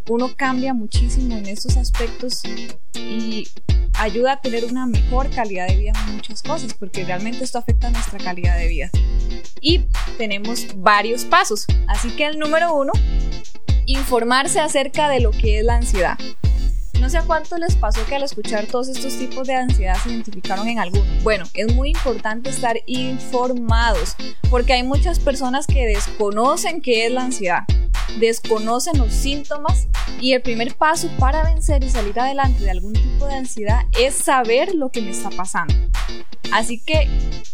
uno 0.09 0.35
cambia 0.37 0.75
muchísimo 0.75 1.37
en 1.37 1.47
estos 1.47 1.76
aspectos 1.76 2.43
y 2.95 3.49
ayuda 3.95 4.33
a 4.33 4.41
tener 4.41 4.64
una 4.64 4.87
mejor 4.87 5.31
calidad 5.31 5.69
de 5.69 5.76
vida 5.76 5.93
en 6.07 6.17
muchas 6.17 6.43
cosas, 6.43 6.75
porque 6.75 7.05
realmente 7.05 7.45
esto 7.45 7.59
afecta 7.59 7.87
a 7.88 7.91
nuestra 7.91 8.19
calidad 8.19 8.59
de 8.59 8.69
vida. 8.69 8.91
Y 9.61 9.87
tenemos 10.19 10.67
varios 10.76 11.25
pasos. 11.25 11.67
Así 11.87 12.11
que 12.11 12.26
el 12.26 12.38
número 12.38 12.75
uno, 12.75 12.93
informarse 13.87 14.61
acerca 14.61 15.09
de 15.09 15.21
lo 15.21 15.31
que 15.31 15.61
es 15.61 15.64
la 15.64 15.76
ansiedad. 15.76 16.19
No 17.01 17.11
sé 17.11 17.19
a 17.19 17.23
cuánto 17.23 17.59
les 17.59 17.75
pasó 17.75 18.05
que 18.07 18.15
al 18.15 18.23
escuchar 18.23 18.67
todos 18.67 18.89
estos 18.89 19.19
tipos 19.19 19.47
de 19.47 19.55
ansiedad 19.55 19.97
se 20.03 20.11
identificaron 20.11 20.69
en 20.69 20.79
alguno. 20.79 21.05
Bueno, 21.23 21.45
es 21.55 21.75
muy 21.75 21.91
importante 21.91 22.51
estar 22.51 22.77
informados 22.87 24.15
porque 24.51 24.75
hay 24.75 24.83
muchas 24.83 25.19
personas 25.19 25.67
que 25.67 25.87
desconocen 25.87 26.81
qué 26.81 27.07
es 27.07 27.13
la 27.13 27.25
ansiedad, 27.25 27.65
desconocen 28.19 28.99
los 28.99 29.12
síntomas 29.12 29.88
y 30.21 30.33
el 30.33 30.42
primer 30.42 30.75
paso 30.75 31.09
para 31.19 31.45
vencer 31.45 31.83
y 31.85 31.90
salir 31.90 32.19
adelante 32.19 32.62
de 32.62 32.71
algún 32.71 32.92
tipo 32.92 33.26
de 33.26 33.35
ansiedad 33.35 33.87
es 33.99 34.14
saber 34.14 34.75
lo 34.75 34.90
que 34.90 35.02
me 35.02 35.11
está 35.11 35.31
pasando. 35.31 35.75
Así 36.52 36.78
que 36.81 37.09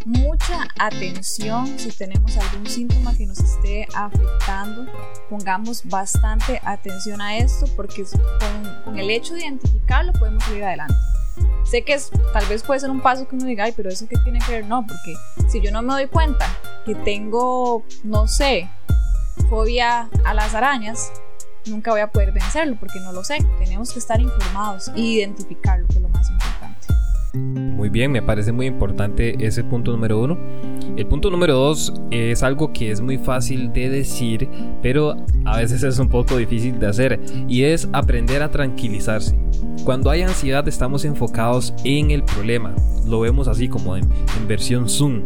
mucha 0.04 0.66
atención 0.78 1.78
si 1.78 1.90
tenemos 1.90 2.36
algún 2.36 2.66
síntoma 2.66 3.16
que 3.16 3.26
nos 3.26 3.38
esté 3.38 3.86
afectando, 3.94 4.86
pongamos 5.30 5.84
bastante 5.84 6.60
atención 6.64 7.20
a 7.20 7.36
esto 7.36 7.66
porque 7.76 8.04
con, 8.84 8.98
el 8.98 9.10
hecho 9.10 9.34
de 9.34 9.42
identificarlo 9.42 10.12
podemos 10.14 10.42
salir 10.42 10.64
adelante. 10.64 10.94
Sé 11.64 11.84
que 11.84 11.94
es, 11.94 12.10
tal 12.32 12.44
vez 12.46 12.64
puede 12.64 12.80
ser 12.80 12.90
un 12.90 13.00
paso 13.00 13.28
que 13.28 13.36
uno 13.36 13.44
diga, 13.44 13.64
ay, 13.64 13.72
pero 13.76 13.88
eso 13.88 14.08
qué 14.08 14.16
tiene 14.24 14.40
que 14.40 14.50
ver, 14.50 14.66
no, 14.66 14.84
porque 14.84 15.14
si 15.48 15.60
yo 15.60 15.70
no 15.70 15.82
me 15.82 15.92
doy 15.92 16.06
cuenta 16.08 16.46
que 16.84 16.94
tengo, 16.96 17.84
no 18.02 18.26
sé, 18.26 18.68
fobia 19.48 20.08
a 20.24 20.34
las 20.34 20.54
arañas, 20.54 21.12
nunca 21.66 21.90
voy 21.90 22.00
a 22.00 22.10
poder 22.10 22.32
vencerlo 22.32 22.76
porque 22.78 23.00
no 23.00 23.12
lo 23.12 23.24
sé. 23.24 23.38
Tenemos 23.58 23.92
que 23.92 23.98
estar 23.98 24.20
informados 24.20 24.88
e 24.88 25.00
identificarlo, 25.00 25.86
que 25.88 25.94
es 25.96 26.02
lo 26.02 26.08
más 26.08 26.28
importante. 26.30 26.47
Muy 27.34 27.90
bien, 27.90 28.10
me 28.10 28.22
parece 28.22 28.52
muy 28.52 28.66
importante 28.66 29.36
ese 29.46 29.62
punto 29.62 29.92
número 29.92 30.18
uno. 30.20 30.38
El 30.96 31.06
punto 31.06 31.30
número 31.30 31.54
dos 31.54 31.92
es 32.10 32.42
algo 32.42 32.72
que 32.72 32.90
es 32.90 33.00
muy 33.00 33.18
fácil 33.18 33.72
de 33.72 33.90
decir, 33.90 34.48
pero 34.82 35.14
a 35.44 35.58
veces 35.58 35.82
es 35.82 35.98
un 35.98 36.08
poco 36.08 36.38
difícil 36.38 36.78
de 36.78 36.86
hacer, 36.86 37.20
y 37.46 37.64
es 37.64 37.88
aprender 37.92 38.42
a 38.42 38.50
tranquilizarse. 38.50 39.38
Cuando 39.84 40.10
hay 40.10 40.22
ansiedad 40.22 40.66
estamos 40.66 41.04
enfocados 41.04 41.74
en 41.84 42.10
el 42.10 42.24
problema, 42.24 42.74
lo 43.06 43.20
vemos 43.20 43.46
así 43.46 43.68
como 43.68 43.96
en, 43.96 44.08
versión 44.46 44.88
zoom. 44.88 45.22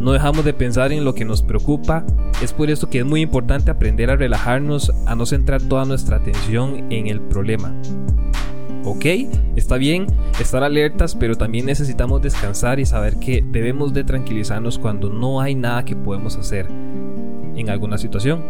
No 0.00 0.12
dejamos 0.12 0.44
de 0.44 0.54
pensar 0.54 0.92
en 0.92 1.04
lo 1.04 1.14
que 1.14 1.24
nos 1.24 1.42
preocupa, 1.42 2.04
es 2.42 2.52
por 2.52 2.70
eso 2.70 2.88
que 2.88 3.00
es 3.00 3.04
muy 3.04 3.20
importante 3.20 3.70
aprender 3.70 4.10
a 4.10 4.16
relajarnos, 4.16 4.92
a 5.06 5.14
no 5.14 5.26
centrar 5.26 5.62
toda 5.62 5.84
nuestra 5.84 6.16
atención 6.16 6.92
en 6.92 7.08
el 7.08 7.20
problema. 7.20 7.74
Ok, 8.84 9.04
está 9.56 9.76
bien 9.76 10.06
estar 10.38 10.62
alertas, 10.62 11.14
pero 11.14 11.36
también 11.36 11.66
necesitamos 11.66 12.22
descansar 12.22 12.80
y 12.80 12.86
saber 12.86 13.18
que 13.18 13.42
debemos 13.42 13.92
de 13.92 14.04
tranquilizarnos 14.04 14.78
cuando 14.78 15.10
no 15.10 15.40
hay 15.40 15.54
nada 15.54 15.84
que 15.84 15.96
podemos 15.96 16.36
hacer 16.36 16.66
en 17.56 17.70
alguna 17.70 17.98
situación. 17.98 18.42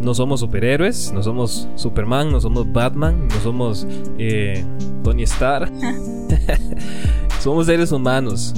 No 0.00 0.14
somos 0.14 0.40
superhéroes, 0.40 1.12
no 1.12 1.22
somos 1.22 1.68
Superman, 1.76 2.30
no 2.30 2.40
somos 2.40 2.70
Batman, 2.72 3.28
no 3.28 3.40
somos 3.40 3.86
eh, 4.18 4.64
Tony 5.02 5.22
Stark. 5.22 5.72
somos 7.40 7.66
seres 7.66 7.92
humanos. 7.92 8.54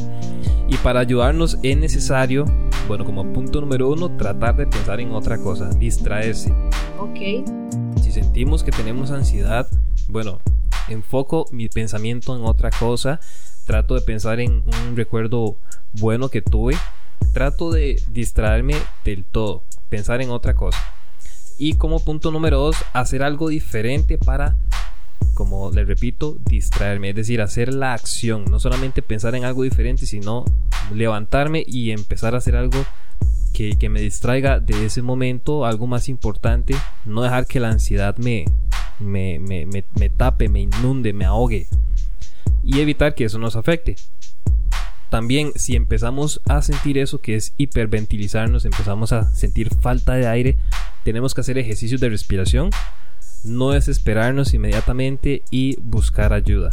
Y 0.69 0.77
para 0.79 1.01
ayudarnos 1.01 1.59
es 1.63 1.77
necesario, 1.77 2.45
bueno, 2.89 3.05
como 3.05 3.33
punto 3.33 3.61
número 3.61 3.91
uno, 3.91 4.17
tratar 4.17 4.57
de 4.57 4.67
pensar 4.67 5.01
en 5.01 5.13
otra 5.13 5.39
cosa, 5.39 5.71
distraerse. 5.71 6.53
Ok. 6.99 7.47
Si 8.03 8.11
sentimos 8.11 8.65
que 8.65 8.73
tenemos 8.73 9.13
ansiedad, 9.13 9.69
bueno, 10.09 10.41
enfoco 10.89 11.47
mi 11.51 11.69
pensamiento 11.69 12.37
en 12.37 12.45
otra 12.45 12.71
cosa, 12.71 13.21
trato 13.65 13.95
de 13.95 14.01
pensar 14.01 14.41
en 14.41 14.63
un 14.89 14.97
recuerdo 14.97 15.57
bueno 15.93 16.29
que 16.29 16.43
tuve, 16.43 16.77
trato 17.33 17.71
de 17.71 18.03
distraerme 18.09 18.77
del 19.05 19.25
todo, 19.25 19.63
pensar 19.89 20.23
en 20.23 20.31
otra 20.31 20.55
cosa. 20.55 20.79
Y 21.59 21.75
como 21.75 22.05
punto 22.05 22.31
número 22.31 22.59
dos, 22.59 22.77
hacer 22.93 23.23
algo 23.23 23.49
diferente 23.49 24.19
para, 24.19 24.57
como 25.35 25.71
les 25.71 25.87
repito, 25.87 26.37
distraerme, 26.45 27.11
es 27.11 27.17
decir, 27.17 27.41
hacer 27.41 27.73
la 27.73 27.95
acción, 27.95 28.45
no 28.51 28.61
solamente 28.61 29.03
pensar 29.03 29.35
en 29.35 29.45
algo 29.45 29.63
diferente, 29.63 30.07
sino 30.07 30.45
levantarme 30.95 31.65
y 31.67 31.91
empezar 31.91 32.35
a 32.35 32.39
hacer 32.39 32.57
algo 32.57 32.85
que, 33.53 33.79
que 33.79 33.89
me 33.89 34.03
distraiga 34.03 34.61
de 34.61 34.85
ese 34.85 35.01
momento, 35.01 35.65
algo 35.65 35.87
más 35.87 36.11
importante, 36.11 36.77
no 37.07 37.23
dejar 37.23 37.47
que 37.47 37.59
la 37.59 37.71
ansiedad 37.71 38.17
me, 38.19 38.45
me, 38.99 39.39
me, 39.39 39.67
me, 39.67 40.09
tape, 40.11 40.49
me 40.49 40.61
inunde, 40.61 41.13
me 41.13 41.25
ahogue 41.25 41.67
y 42.65 42.81
evitar 42.81 43.15
que 43.15 43.25
eso 43.25 43.39
nos 43.39 43.57
afecte. 43.57 43.97
También 45.11 45.53
si 45.55 45.77
empezamos 45.77 46.41
a 46.47 46.63
sentir 46.63 46.99
eso 46.99 47.21
que 47.21 47.37
es 47.37 47.55
hiperventilizarnos, 47.57 48.65
empezamos 48.65 49.13
a 49.13 49.31
sentir 49.33 49.73
falta 49.75 50.15
de 50.15 50.27
aire, 50.27 50.59
tenemos 51.05 51.33
que 51.33 51.43
hacer 51.43 51.59
ejercicios 51.59 52.01
de 52.01 52.09
respiración, 52.09 52.71
no 53.45 53.71
desesperarnos 53.71 54.53
inmediatamente 54.53 55.43
y 55.51 55.77
buscar 55.81 56.33
ayuda. 56.33 56.71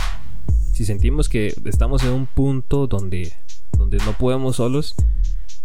Si 0.74 0.86
sentimos 0.86 1.30
que 1.30 1.54
estamos 1.66 2.04
en 2.04 2.10
un 2.10 2.26
punto 2.26 2.88
donde, 2.88 3.32
donde 3.78 3.98
no 3.98 4.14
podemos 4.14 4.56
solos, 4.56 4.96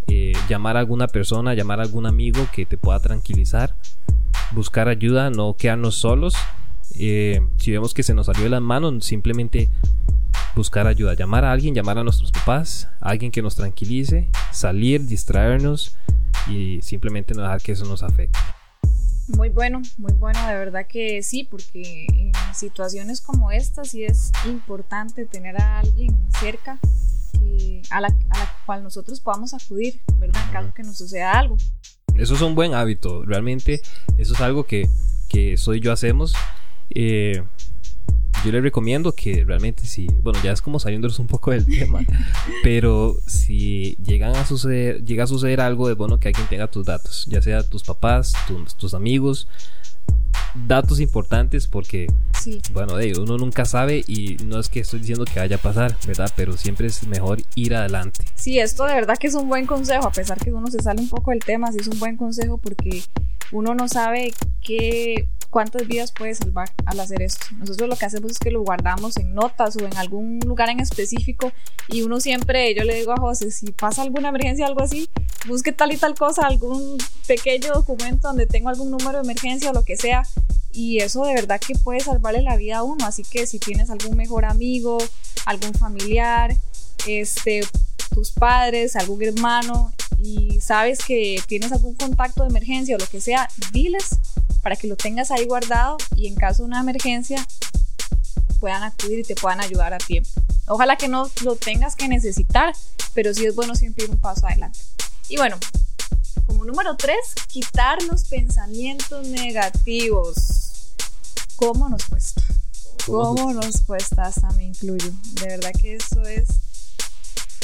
eh, 0.06 0.34
llamar 0.48 0.76
a 0.76 0.80
alguna 0.80 1.06
persona, 1.06 1.54
llamar 1.54 1.80
a 1.80 1.84
algún 1.84 2.04
amigo 2.04 2.46
que 2.52 2.66
te 2.66 2.76
pueda 2.76 3.00
tranquilizar 3.00 3.74
buscar 4.52 4.88
ayuda, 4.88 5.30
no 5.30 5.56
quedarnos 5.56 5.96
solos. 5.96 6.34
Eh, 6.94 7.40
si 7.58 7.70
vemos 7.70 7.94
que 7.94 8.02
se 8.02 8.14
nos 8.14 8.26
salió 8.26 8.44
de 8.44 8.50
las 8.50 8.62
manos, 8.62 9.04
simplemente 9.04 9.70
buscar 10.56 10.86
ayuda, 10.86 11.14
llamar 11.14 11.44
a 11.44 11.52
alguien, 11.52 11.74
llamar 11.74 11.98
a 11.98 12.04
nuestros 12.04 12.32
papás, 12.32 12.88
alguien 13.00 13.30
que 13.30 13.42
nos 13.42 13.54
tranquilice, 13.54 14.28
salir, 14.52 15.06
distraernos 15.06 15.96
y 16.48 16.80
simplemente 16.82 17.34
no 17.34 17.42
dejar 17.42 17.62
que 17.62 17.72
eso 17.72 17.84
nos 17.84 18.02
afecte. 18.02 18.38
Muy 19.28 19.50
bueno, 19.50 19.82
muy 19.98 20.12
bueno, 20.14 20.46
de 20.46 20.54
verdad 20.54 20.86
que 20.88 21.22
sí, 21.22 21.44
porque 21.44 22.06
en 22.08 22.32
situaciones 22.54 23.20
como 23.20 23.52
esta 23.52 23.84
sí 23.84 24.02
es 24.02 24.32
importante 24.46 25.26
tener 25.26 25.60
a 25.60 25.80
alguien 25.80 26.16
cerca 26.40 26.78
a, 27.90 28.00
la, 28.00 28.08
a 28.08 28.38
la 28.38 28.56
cual 28.66 28.82
nosotros 28.82 29.20
podamos 29.20 29.54
acudir, 29.54 30.00
¿verdad? 30.18 30.42
En 30.46 30.52
caso 30.52 30.74
que 30.74 30.82
nos 30.82 30.98
suceda 30.98 31.38
algo. 31.38 31.56
Eso 32.18 32.34
es 32.34 32.42
un 32.42 32.54
buen 32.54 32.74
hábito, 32.74 33.24
realmente 33.24 33.80
eso 34.18 34.34
es 34.34 34.40
algo 34.40 34.64
que, 34.64 34.88
que 35.28 35.56
soy 35.56 35.80
yo 35.80 35.92
hacemos. 35.92 36.34
Eh, 36.90 37.42
yo 38.44 38.52
les 38.52 38.62
recomiendo 38.62 39.12
que 39.14 39.44
realmente 39.44 39.84
si, 39.86 40.06
bueno, 40.22 40.38
ya 40.42 40.52
es 40.52 40.62
como 40.62 40.78
saliéndoles 40.78 41.18
un 41.18 41.26
poco 41.26 41.50
del 41.50 41.66
tema, 41.66 42.00
pero 42.62 43.16
si 43.26 43.96
llegan 44.04 44.36
a 44.36 44.46
suceder, 44.46 45.04
llega 45.04 45.24
a 45.24 45.26
suceder 45.26 45.60
algo, 45.60 45.90
es 45.90 45.96
bueno 45.96 46.20
que 46.20 46.28
alguien 46.28 46.46
tenga 46.48 46.68
tus 46.68 46.86
datos, 46.86 47.26
ya 47.26 47.42
sea 47.42 47.62
tus 47.62 47.82
papás, 47.82 48.32
tus, 48.46 48.76
tus 48.76 48.94
amigos, 48.94 49.48
datos 50.54 51.00
importantes 51.00 51.66
porque, 51.66 52.06
bueno, 52.72 52.94
uno 53.18 53.36
nunca 53.36 53.64
sabe 53.64 54.04
y 54.06 54.36
no 54.44 54.58
es 54.58 54.68
que 54.68 54.80
estoy 54.80 55.00
diciendo 55.00 55.24
que 55.24 55.40
vaya 55.40 55.56
a 55.56 55.60
pasar, 55.60 55.96
¿verdad? 56.06 56.30
Pero 56.36 56.56
siempre 56.56 56.86
es 56.86 57.06
mejor 57.06 57.40
ir 57.54 57.74
adelante. 57.74 58.24
Sí, 58.34 58.58
esto 58.58 58.84
de 58.84 58.94
verdad 58.94 59.16
que 59.18 59.26
es 59.26 59.34
un 59.34 59.48
buen 59.48 59.66
consejo, 59.66 60.06
a 60.06 60.12
pesar 60.12 60.38
que 60.38 60.52
uno 60.52 60.68
se 60.68 60.82
sale 60.82 61.00
un 61.00 61.08
poco 61.08 61.30
del 61.30 61.40
tema, 61.40 61.70
sí 61.72 61.78
es 61.80 61.88
un 61.88 61.98
buen 61.98 62.16
consejo 62.16 62.58
porque 62.58 63.02
uno 63.52 63.74
no 63.74 63.88
sabe 63.88 64.32
qué 64.62 65.28
cuántas 65.50 65.86
vidas 65.86 66.12
puede 66.12 66.34
salvar 66.34 66.70
al 66.84 67.00
hacer 67.00 67.22
esto. 67.22 67.46
Nosotros 67.56 67.88
lo 67.88 67.96
que 67.96 68.06
hacemos 68.06 68.32
es 68.32 68.38
que 68.38 68.50
lo 68.50 68.62
guardamos 68.62 69.16
en 69.16 69.34
notas 69.34 69.76
o 69.76 69.86
en 69.86 69.96
algún 69.96 70.40
lugar 70.40 70.68
en 70.68 70.80
específico 70.80 71.52
y 71.88 72.02
uno 72.02 72.20
siempre, 72.20 72.74
yo 72.74 72.84
le 72.84 72.94
digo 72.94 73.12
a 73.12 73.16
José, 73.16 73.50
si 73.50 73.72
pasa 73.72 74.02
alguna 74.02 74.28
emergencia 74.28 74.66
o 74.66 74.68
algo 74.68 74.82
así, 74.82 75.08
busque 75.46 75.72
tal 75.72 75.92
y 75.92 75.96
tal 75.96 76.14
cosa, 76.14 76.46
algún 76.46 76.98
pequeño 77.26 77.72
documento 77.72 78.28
donde 78.28 78.46
tengo 78.46 78.68
algún 78.68 78.90
número 78.90 79.18
de 79.18 79.24
emergencia 79.24 79.70
o 79.70 79.74
lo 79.74 79.84
que 79.84 79.96
sea. 79.96 80.22
Y 80.70 80.98
eso 80.98 81.24
de 81.24 81.34
verdad 81.34 81.60
que 81.60 81.74
puede 81.74 82.00
salvarle 82.00 82.42
la 82.42 82.56
vida 82.56 82.78
a 82.78 82.82
uno. 82.82 83.06
Así 83.06 83.22
que 83.22 83.46
si 83.46 83.58
tienes 83.58 83.90
algún 83.90 84.16
mejor 84.16 84.44
amigo, 84.44 84.98
algún 85.46 85.72
familiar, 85.74 86.54
este, 87.06 87.62
tus 88.08 88.32
padres, 88.32 88.96
algún 88.96 89.22
hermano 89.22 89.92
y 90.18 90.60
sabes 90.60 90.98
que 90.98 91.40
tienes 91.46 91.72
algún 91.72 91.94
contacto 91.94 92.42
de 92.42 92.48
emergencia 92.48 92.96
o 92.96 92.98
lo 92.98 93.06
que 93.06 93.20
sea, 93.20 93.48
diles 93.72 94.18
para 94.62 94.76
que 94.76 94.88
lo 94.88 94.96
tengas 94.96 95.30
ahí 95.30 95.44
guardado 95.44 95.96
y 96.16 96.26
en 96.26 96.34
caso 96.34 96.62
de 96.62 96.68
una 96.68 96.80
emergencia 96.80 97.46
puedan 98.58 98.82
acudir 98.82 99.20
y 99.20 99.22
te 99.22 99.34
puedan 99.34 99.60
ayudar 99.60 99.94
a 99.94 99.98
tiempo. 99.98 100.30
Ojalá 100.66 100.96
que 100.96 101.08
no 101.08 101.30
lo 101.42 101.56
tengas 101.56 101.96
que 101.96 102.08
necesitar, 102.08 102.74
pero 103.14 103.32
sí 103.32 103.46
es 103.46 103.54
bueno 103.54 103.74
siempre 103.74 104.04
ir 104.04 104.10
un 104.10 104.18
paso 104.18 104.46
adelante. 104.46 104.80
Y 105.28 105.36
bueno, 105.36 105.56
como 106.46 106.64
número 106.64 106.96
tres, 106.96 107.18
quitar 107.46 108.02
los 108.02 108.24
pensamientos 108.24 109.26
negativos. 109.28 110.94
¿Cómo 111.56 111.88
nos 111.88 112.04
cuesta? 112.06 112.42
¿Cómo 113.06 113.52
nos 113.52 113.80
cuesta? 113.82 114.22
Hasta 114.22 114.50
me 114.52 114.64
incluyo. 114.64 115.12
De 115.40 115.46
verdad 115.46 115.72
que 115.80 115.96
eso 115.96 116.22
es, 116.22 116.48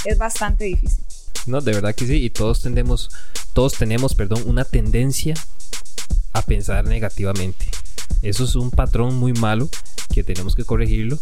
es 0.04 0.18
bastante 0.18 0.64
difícil. 0.64 1.04
No, 1.46 1.60
de 1.60 1.72
verdad 1.72 1.94
que 1.94 2.06
sí. 2.06 2.16
Y 2.24 2.30
todos 2.30 2.62
tendemos, 2.62 3.10
todos 3.52 3.74
tenemos, 3.74 4.14
perdón, 4.14 4.42
una 4.46 4.64
tendencia 4.64 5.34
a 6.32 6.42
pensar 6.42 6.84
negativamente. 6.84 7.66
Eso 8.22 8.44
es 8.44 8.54
un 8.56 8.70
patrón 8.70 9.14
muy 9.16 9.32
malo 9.32 9.68
que 10.12 10.24
tenemos 10.24 10.54
que 10.54 10.64
corregirlo 10.64 11.18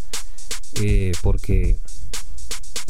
eh, 0.80 1.12
porque 1.22 1.76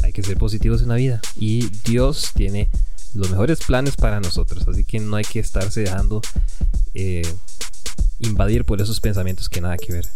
hay 0.03 0.13
que 0.13 0.23
ser 0.23 0.37
positivos 0.37 0.83
en 0.83 0.89
la 0.89 0.97
vida 0.97 1.21
y 1.37 1.69
Dios 1.85 2.33
tiene 2.35 2.69
los 3.15 3.31
mejores 3.31 3.61
planes 3.61 3.97
para 3.97 4.21
nosotros, 4.21 4.67
así 4.69 4.85
que 4.85 4.99
no 4.99 5.17
hay 5.17 5.25
que 5.25 5.39
estarse 5.39 5.81
dejando 5.81 6.23
eh, 6.95 7.27
invadir 8.19 8.65
por 8.65 8.81
esos 8.81 9.01
pensamientos 9.01 9.49
que 9.49 9.61
nada 9.61 9.77
que 9.77 9.93
ver. 9.93 10.07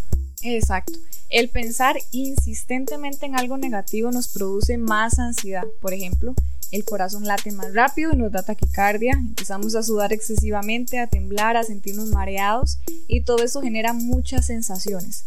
Exacto. 0.43 0.93
El 1.29 1.49
pensar 1.49 1.97
insistentemente 2.13 3.27
en 3.27 3.37
algo 3.37 3.57
negativo 3.57 4.11
nos 4.13 4.29
produce 4.29 4.79
más 4.79 5.19
ansiedad. 5.19 5.65
Por 5.81 5.93
ejemplo, 5.93 6.35
el 6.71 6.85
corazón 6.85 7.25
late 7.25 7.53
más 7.53 7.75
rápido 7.75 8.13
y 8.13 8.17
nos 8.17 8.33
da 8.33 8.43
taquicardia, 8.43 9.13
empezamos 9.13 9.75
a 9.75 9.83
sudar 9.83 10.13
excesivamente, 10.13 10.99
a 10.99 11.07
temblar, 11.07 11.57
a 11.57 11.65
sentirnos 11.65 12.09
mareados 12.09 12.79
y 13.09 13.23
todo 13.23 13.43
eso 13.43 13.63
genera 13.63 13.93
muchas 13.93 14.47
sensaciones. 14.47 15.25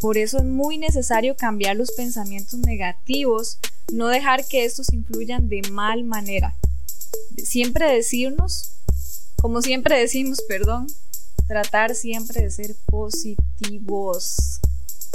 Por 0.00 0.18
eso 0.18 0.38
es 0.38 0.44
muy 0.44 0.78
necesario 0.78 1.36
cambiar 1.36 1.76
los 1.76 1.92
pensamientos 1.92 2.60
negativos, 2.60 3.58
no 3.92 4.08
dejar 4.08 4.46
que 4.46 4.64
estos 4.64 4.92
influyan 4.92 5.48
de 5.48 5.62
mal 5.70 6.04
manera. 6.04 6.56
Siempre 7.42 7.92
decirnos, 7.92 8.72
como 9.40 9.60
siempre 9.62 9.98
decimos, 9.98 10.40
perdón, 10.48 10.86
tratar 11.52 11.94
siempre 11.94 12.40
de 12.40 12.50
ser 12.50 12.74
positivos. 12.86 14.60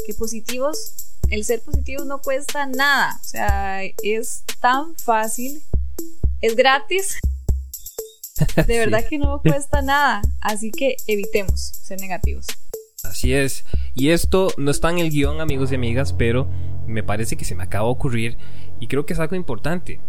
Que 0.06 0.13
positivos 0.13 0.93
el 1.30 1.43
ser 1.43 1.62
positivo 1.62 2.06
no 2.06 2.21
cuesta 2.21 2.67
nada, 2.67 3.19
o 3.19 3.23
sea, 3.23 3.84
es 4.04 4.43
tan 4.62 4.95
fácil, 4.95 5.62
es 6.41 6.56
gratis, 6.56 7.19
de 8.56 8.80
verdad 8.80 9.04
que 9.10 9.17
no 9.17 9.41
cuesta 9.41 9.82
nada, 9.82 10.21
así 10.39 10.71
que 10.71 10.95
evitemos 11.08 11.60
ser 11.60 12.00
negativos. 12.00 12.45
Así 13.04 13.34
es, 13.34 13.65
y 13.93 14.12
esto 14.12 14.54
no 14.58 14.71
está 14.71 14.89
en 14.89 15.00
el 15.00 15.10
guion 15.10 15.41
amigos 15.41 15.71
y 15.71 15.76
amigas, 15.76 16.13
pero 16.13 16.47
me 16.86 17.04
parece 17.04 17.36
que 17.36 17.45
se 17.45 17.56
me 17.56 17.63
acaba 17.63 17.88
de 17.88 17.91
ocurrir 17.91 18.38
y 18.80 18.88
creo 18.88 19.06
que 19.06 19.13
es 19.13 19.19
algo 19.19 19.36
importante. 19.36 20.00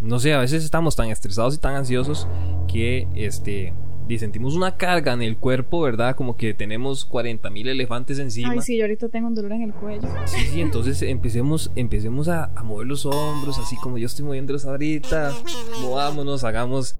No 0.00 0.20
sé, 0.20 0.32
a 0.32 0.38
veces 0.38 0.64
estamos 0.64 0.96
tan 0.96 1.10
estresados 1.10 1.54
y 1.54 1.58
tan 1.58 1.74
ansiosos 1.74 2.28
que 2.68 3.08
este 3.14 3.72
y 4.08 4.18
sentimos 4.18 4.54
una 4.54 4.76
carga 4.76 5.12
en 5.12 5.22
el 5.22 5.36
cuerpo, 5.36 5.80
¿verdad? 5.80 6.16
Como 6.16 6.36
que 6.36 6.54
tenemos 6.54 7.04
40 7.04 7.48
mil 7.50 7.68
elefantes 7.68 8.18
encima. 8.18 8.50
Ay, 8.52 8.60
sí, 8.60 8.76
yo 8.76 8.84
ahorita 8.84 9.08
tengo 9.08 9.28
un 9.28 9.34
dolor 9.34 9.52
en 9.52 9.62
el 9.62 9.72
cuello. 9.72 10.08
Sí, 10.26 10.40
sí, 10.52 10.60
entonces 10.60 11.00
empecemos, 11.02 11.70
empecemos 11.76 12.28
a, 12.28 12.50
mover 12.64 12.86
los 12.86 13.06
hombros, 13.06 13.58
así 13.58 13.76
como 13.76 13.98
yo 13.98 14.06
estoy 14.06 14.24
moviéndolos 14.24 14.64
ahorita. 14.66 15.32
Movámonos, 15.80 16.44
hagamos. 16.44 16.96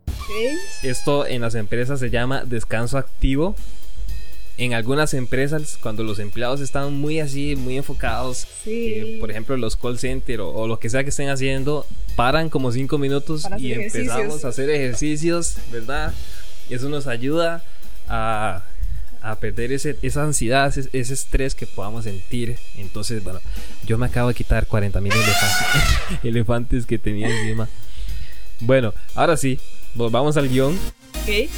Esto 0.83 1.27
en 1.27 1.43
las 1.43 1.55
empresas 1.55 2.01
se 2.01 2.11
llama 2.11 2.45
descanso 2.45 2.99
activo. 2.99 3.55
en 4.59 4.75
algunas 4.75 5.15
empresas, 5.15 5.79
cuando 5.83 6.05
los 6.05 6.19
empleados 6.19 6.61
están 6.61 6.95
muy 6.95 7.21
así, 7.21 7.57
muy 7.57 7.79
enfocados, 7.79 8.47
Sí. 8.62 8.93
eh, 8.95 9.17
por 9.19 9.31
ejemplo, 9.31 9.57
los 9.57 9.77
call 9.77 9.99
center 9.99 10.41
o, 10.43 10.51
o 10.51 10.69
lo 10.69 10.79
que 10.79 10.91
sea 10.91 11.03
que 11.03 11.09
estén 11.09 11.31
haciendo, 11.31 11.87
paran 12.17 12.51
como 12.51 12.71
cinco 12.71 12.99
minutos 12.99 13.43
Para 13.45 13.59
y 13.59 13.73
empezamos 13.73 14.11
ejercicios. 14.15 14.45
a 14.45 14.49
hacer 14.49 14.71
ejercicios, 14.71 15.57
¿verdad? 15.73 16.12
Eso 16.73 16.89
nos 16.89 17.07
ayuda 17.07 17.63
a, 18.09 18.63
a 19.23 19.37
perder 19.37 19.73
ese, 19.73 19.97
esa 20.03 20.25
ansiedad, 20.25 20.67
ese, 20.69 20.89
ese 20.93 21.15
estrés 21.15 21.55
que 21.55 21.67
podamos 21.67 22.05
sentir. 22.05 22.59
Entonces, 22.77 23.23
bueno, 23.23 23.41
yo 23.87 23.99
me 23.99 24.07
acabo 24.07 24.29
de 24.29 24.35
quitar 24.35 24.67
40 24.67 25.01
mil 25.01 25.13
elefantes, 25.13 25.89
elefantes 26.25 26.87
que 26.87 26.99
tenía 26.99 27.29
encima. 27.29 27.69
Bueno, 28.61 28.95
ahora 29.15 29.37
sí, 29.37 29.59
volvamos 29.95 30.37
al 30.37 30.49
guion. 30.49 30.79
Ok. 31.23 31.51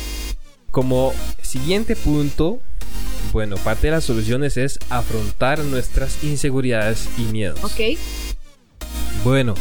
Como 0.70 1.14
siguiente 1.42 1.96
punto, 1.96 2.60
bueno, 3.32 3.56
parte 3.56 3.86
de 3.86 3.92
las 3.92 4.04
soluciones 4.04 4.56
es 4.56 4.78
afrontar 4.90 5.58
nuestras 5.60 6.22
inseguridades 6.24 7.08
y 7.18 7.22
miedos. 7.22 7.62
Ok. 7.62 7.98
Bueno, 9.22 9.54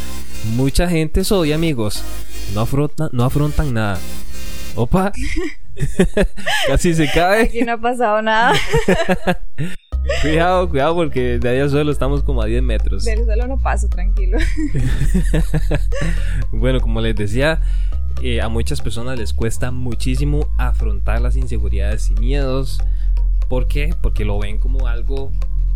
mucha 0.56 0.90
gente 0.90 1.22
es 1.22 1.32
hoy, 1.32 1.54
amigos. 1.54 2.04
No 2.54 2.62
afrontan, 2.62 3.10
no 3.12 3.24
afrontan 3.24 3.74
nada. 3.74 4.00
Opa, 4.76 5.12
casi 6.68 6.94
se 6.94 7.10
cae. 7.12 7.44
Aquí 7.44 7.62
no 7.62 7.74
ha 7.74 7.78
pasado 7.78 8.22
nada. 8.22 8.54
Cuidado, 10.22 10.68
cuidado, 10.70 10.96
porque 10.96 11.40
de 11.40 11.48
allá 11.50 11.70
solo 11.70 11.90
estamos 11.92 12.24
como 12.24 12.42
a 12.42 12.46
10 12.46 12.62
metros. 12.62 13.04
Del 13.06 13.24
suelo 13.24 13.48
no 13.48 13.58
paso, 13.58 13.88
tranquilo. 13.88 14.38
Bueno, 16.52 16.80
como 16.82 17.00
les 17.02 17.16
decía, 17.16 17.62
eh, 18.22 18.42
a 18.42 18.50
muchas 18.50 18.82
personas 18.82 19.18
les 19.18 19.34
cuesta 19.34 19.72
muchísimo 19.72 20.48
afrontar 20.58 21.22
las 21.22 21.36
inseguridades 21.36 22.10
y 22.12 22.16
miedos. 22.16 22.80
¿Por 23.50 23.68
qué? 23.68 23.96
Porque 24.02 24.26
lo 24.26 24.40
ven 24.40 24.58
como 24.60 24.88
algo, 24.88 25.32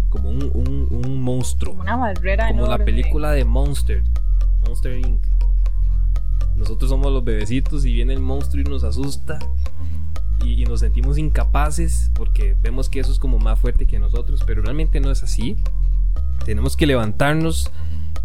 como 0.10 0.30
un, 0.30 0.44
un- 0.54 0.88
un 1.06 1.22
monstruo. 1.22 1.72
Como 1.74 1.84
una 1.84 1.96
barrera 1.96 2.48
Como 2.50 2.68
la 2.68 2.78
película 2.80 3.32
de 3.32 3.44
Monster, 3.46 4.04
Monster 4.66 4.98
Inc. 5.00 5.22
Nosotros 6.58 6.90
somos 6.90 7.12
los 7.14 7.24
bebecitos 7.24 7.86
y 7.86 7.94
viene 7.94 8.14
el 8.14 8.20
monstruo 8.20 8.62
y 8.62 8.70
nos 8.70 8.84
asusta 8.84 9.40
y, 10.44 10.66
nos 10.66 10.82
sentimos 10.82 11.18
incapaces 11.18 12.12
porque 12.14 12.56
vemos 12.62 12.90
que 12.90 13.00
eso 13.00 13.12
es 13.12 13.20
como 13.20 13.40
más 13.40 13.60
fuerte 13.60 13.86
que 13.86 14.00
nosotros, 14.00 14.44
pero 14.46 14.62
realmente 14.62 15.00
no 15.00 15.12
es 15.12 15.24
así. 15.24 15.56
Tenemos 16.46 16.76
que 16.76 16.88
levantarnos 16.88 17.72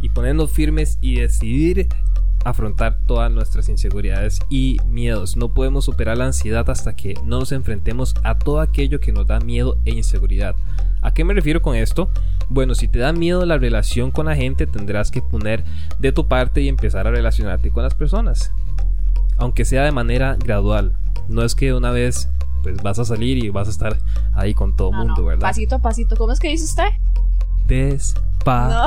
y 0.01 0.09
ponernos 0.09 0.51
firmes 0.51 0.99
y 1.01 1.16
decidir 1.16 1.88
afrontar 2.45 2.99
todas 3.07 3.31
nuestras 3.31 3.68
inseguridades 3.68 4.40
y 4.51 4.79
miedos. 4.87 5.37
No 5.37 5.55
podemos 5.55 5.85
superar 5.85 6.18
la 6.18 6.27
ansiedad 6.27 6.68
hasta 6.71 6.95
que 6.95 7.14
no 7.25 7.40
nos 7.40 7.53
enfrentemos 7.53 8.14
a 8.25 8.38
todo 8.38 8.61
aquello 8.61 9.01
que 9.01 9.12
nos 9.12 9.27
da 9.27 9.38
miedo 9.40 9.79
e 9.85 9.92
inseguridad. 9.92 10.57
¿A 11.03 11.14
qué 11.14 11.25
me 11.25 11.35
refiero 11.35 11.62
con 11.62 11.77
esto? 11.77 12.11
Bueno, 12.48 12.74
si 12.74 12.88
te 12.88 12.98
da 12.98 13.12
miedo 13.12 13.44
la 13.46 13.59
relación 13.59 14.11
con 14.11 14.26
la 14.26 14.37
gente, 14.37 14.66
tendrás 14.66 15.11
que 15.11 15.22
poner 15.22 15.64
de 15.98 16.12
tu 16.12 16.28
parte 16.28 16.61
y 16.61 16.68
empezar 16.68 17.07
a 17.07 17.11
relacionarte 17.11 17.70
con 17.70 17.83
las 17.83 17.94
personas. 17.94 18.52
Aunque 19.37 19.64
sea 19.64 19.85
de 19.85 19.92
manera 19.92 20.37
gradual. 20.37 20.94
No 21.28 21.42
es 21.42 21.55
que 21.55 21.66
de 21.66 21.74
una 21.74 21.90
vez 21.90 22.28
pues 22.62 22.76
vas 22.83 22.98
a 22.98 23.05
salir 23.05 23.42
y 23.42 23.48
vas 23.48 23.66
a 23.68 23.70
estar 23.72 23.98
ahí 24.35 24.55
con 24.55 24.76
todo 24.76 24.90
el 24.90 24.96
No, 24.96 24.98
mundo, 25.05 25.22
no, 25.22 25.26
¿verdad? 25.26 25.40
Pasito 25.42 25.76
a 25.76 25.78
pasito. 25.81 26.16
¿Cómo 26.16 26.33
es 26.33 26.38
que 26.38 26.48
dice 26.48 26.64
usted? 26.64 26.88
Despa. 27.66 28.68
No. 28.68 28.87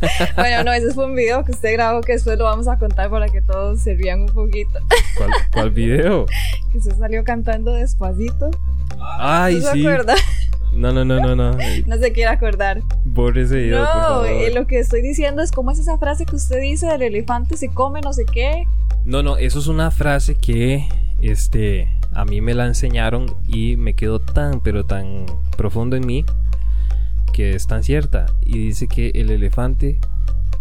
bueno, 0.36 0.64
no, 0.64 0.72
ese 0.72 0.92
fue 0.92 1.06
un 1.06 1.14
video 1.14 1.44
que 1.44 1.52
usted 1.52 1.72
grabó 1.72 2.00
que 2.00 2.12
después 2.12 2.36
lo 2.38 2.44
vamos 2.44 2.66
a 2.68 2.78
contar 2.78 3.10
para 3.10 3.28
que 3.28 3.40
todos 3.42 3.80
se 3.80 3.94
rían 3.94 4.22
un 4.22 4.28
poquito. 4.28 4.80
¿Cuál, 5.16 5.30
cuál 5.52 5.70
video? 5.70 6.26
Que 6.72 6.78
usted 6.78 6.96
salió 6.98 7.22
cantando 7.22 7.72
despacito. 7.72 8.50
Ay, 9.00 9.56
¿No 9.56 9.60
se 9.60 9.72
sí. 9.74 9.86
acuerda? 9.86 10.14
No, 10.74 10.92
no, 10.92 11.04
no, 11.04 11.20
no, 11.20 11.34
no. 11.36 11.56
No 11.86 11.96
se 11.98 12.12
quiere 12.12 12.30
acordar. 12.30 12.80
Borre 13.04 13.42
ese 13.42 13.56
video, 13.62 13.84
por 13.84 13.94
No, 13.94 14.00
favor. 14.02 14.26
eh, 14.28 14.52
lo 14.54 14.66
que 14.66 14.78
estoy 14.78 15.02
diciendo 15.02 15.42
es 15.42 15.52
cómo 15.52 15.70
es 15.70 15.78
esa 15.78 15.98
frase 15.98 16.26
que 16.26 16.36
usted 16.36 16.60
dice 16.60 16.86
del 16.86 17.02
elefante 17.02 17.56
se 17.56 17.68
come 17.68 18.00
no 18.00 18.12
sé 18.12 18.24
qué. 18.24 18.66
No, 19.04 19.22
no, 19.22 19.36
eso 19.36 19.58
es 19.58 19.66
una 19.66 19.90
frase 19.90 20.34
que 20.34 20.86
este 21.20 21.88
a 22.12 22.24
mí 22.24 22.40
me 22.40 22.54
la 22.54 22.66
enseñaron 22.66 23.26
y 23.48 23.76
me 23.76 23.94
quedó 23.94 24.18
tan 24.20 24.60
pero 24.60 24.84
tan 24.84 25.26
profundo 25.56 25.96
en 25.96 26.06
mí 26.06 26.24
que 27.32 27.50
es 27.54 27.66
tan 27.66 27.82
cierta 27.82 28.26
y 28.44 28.58
dice 28.58 28.86
que 28.86 29.10
el 29.14 29.30
elefante 29.30 29.98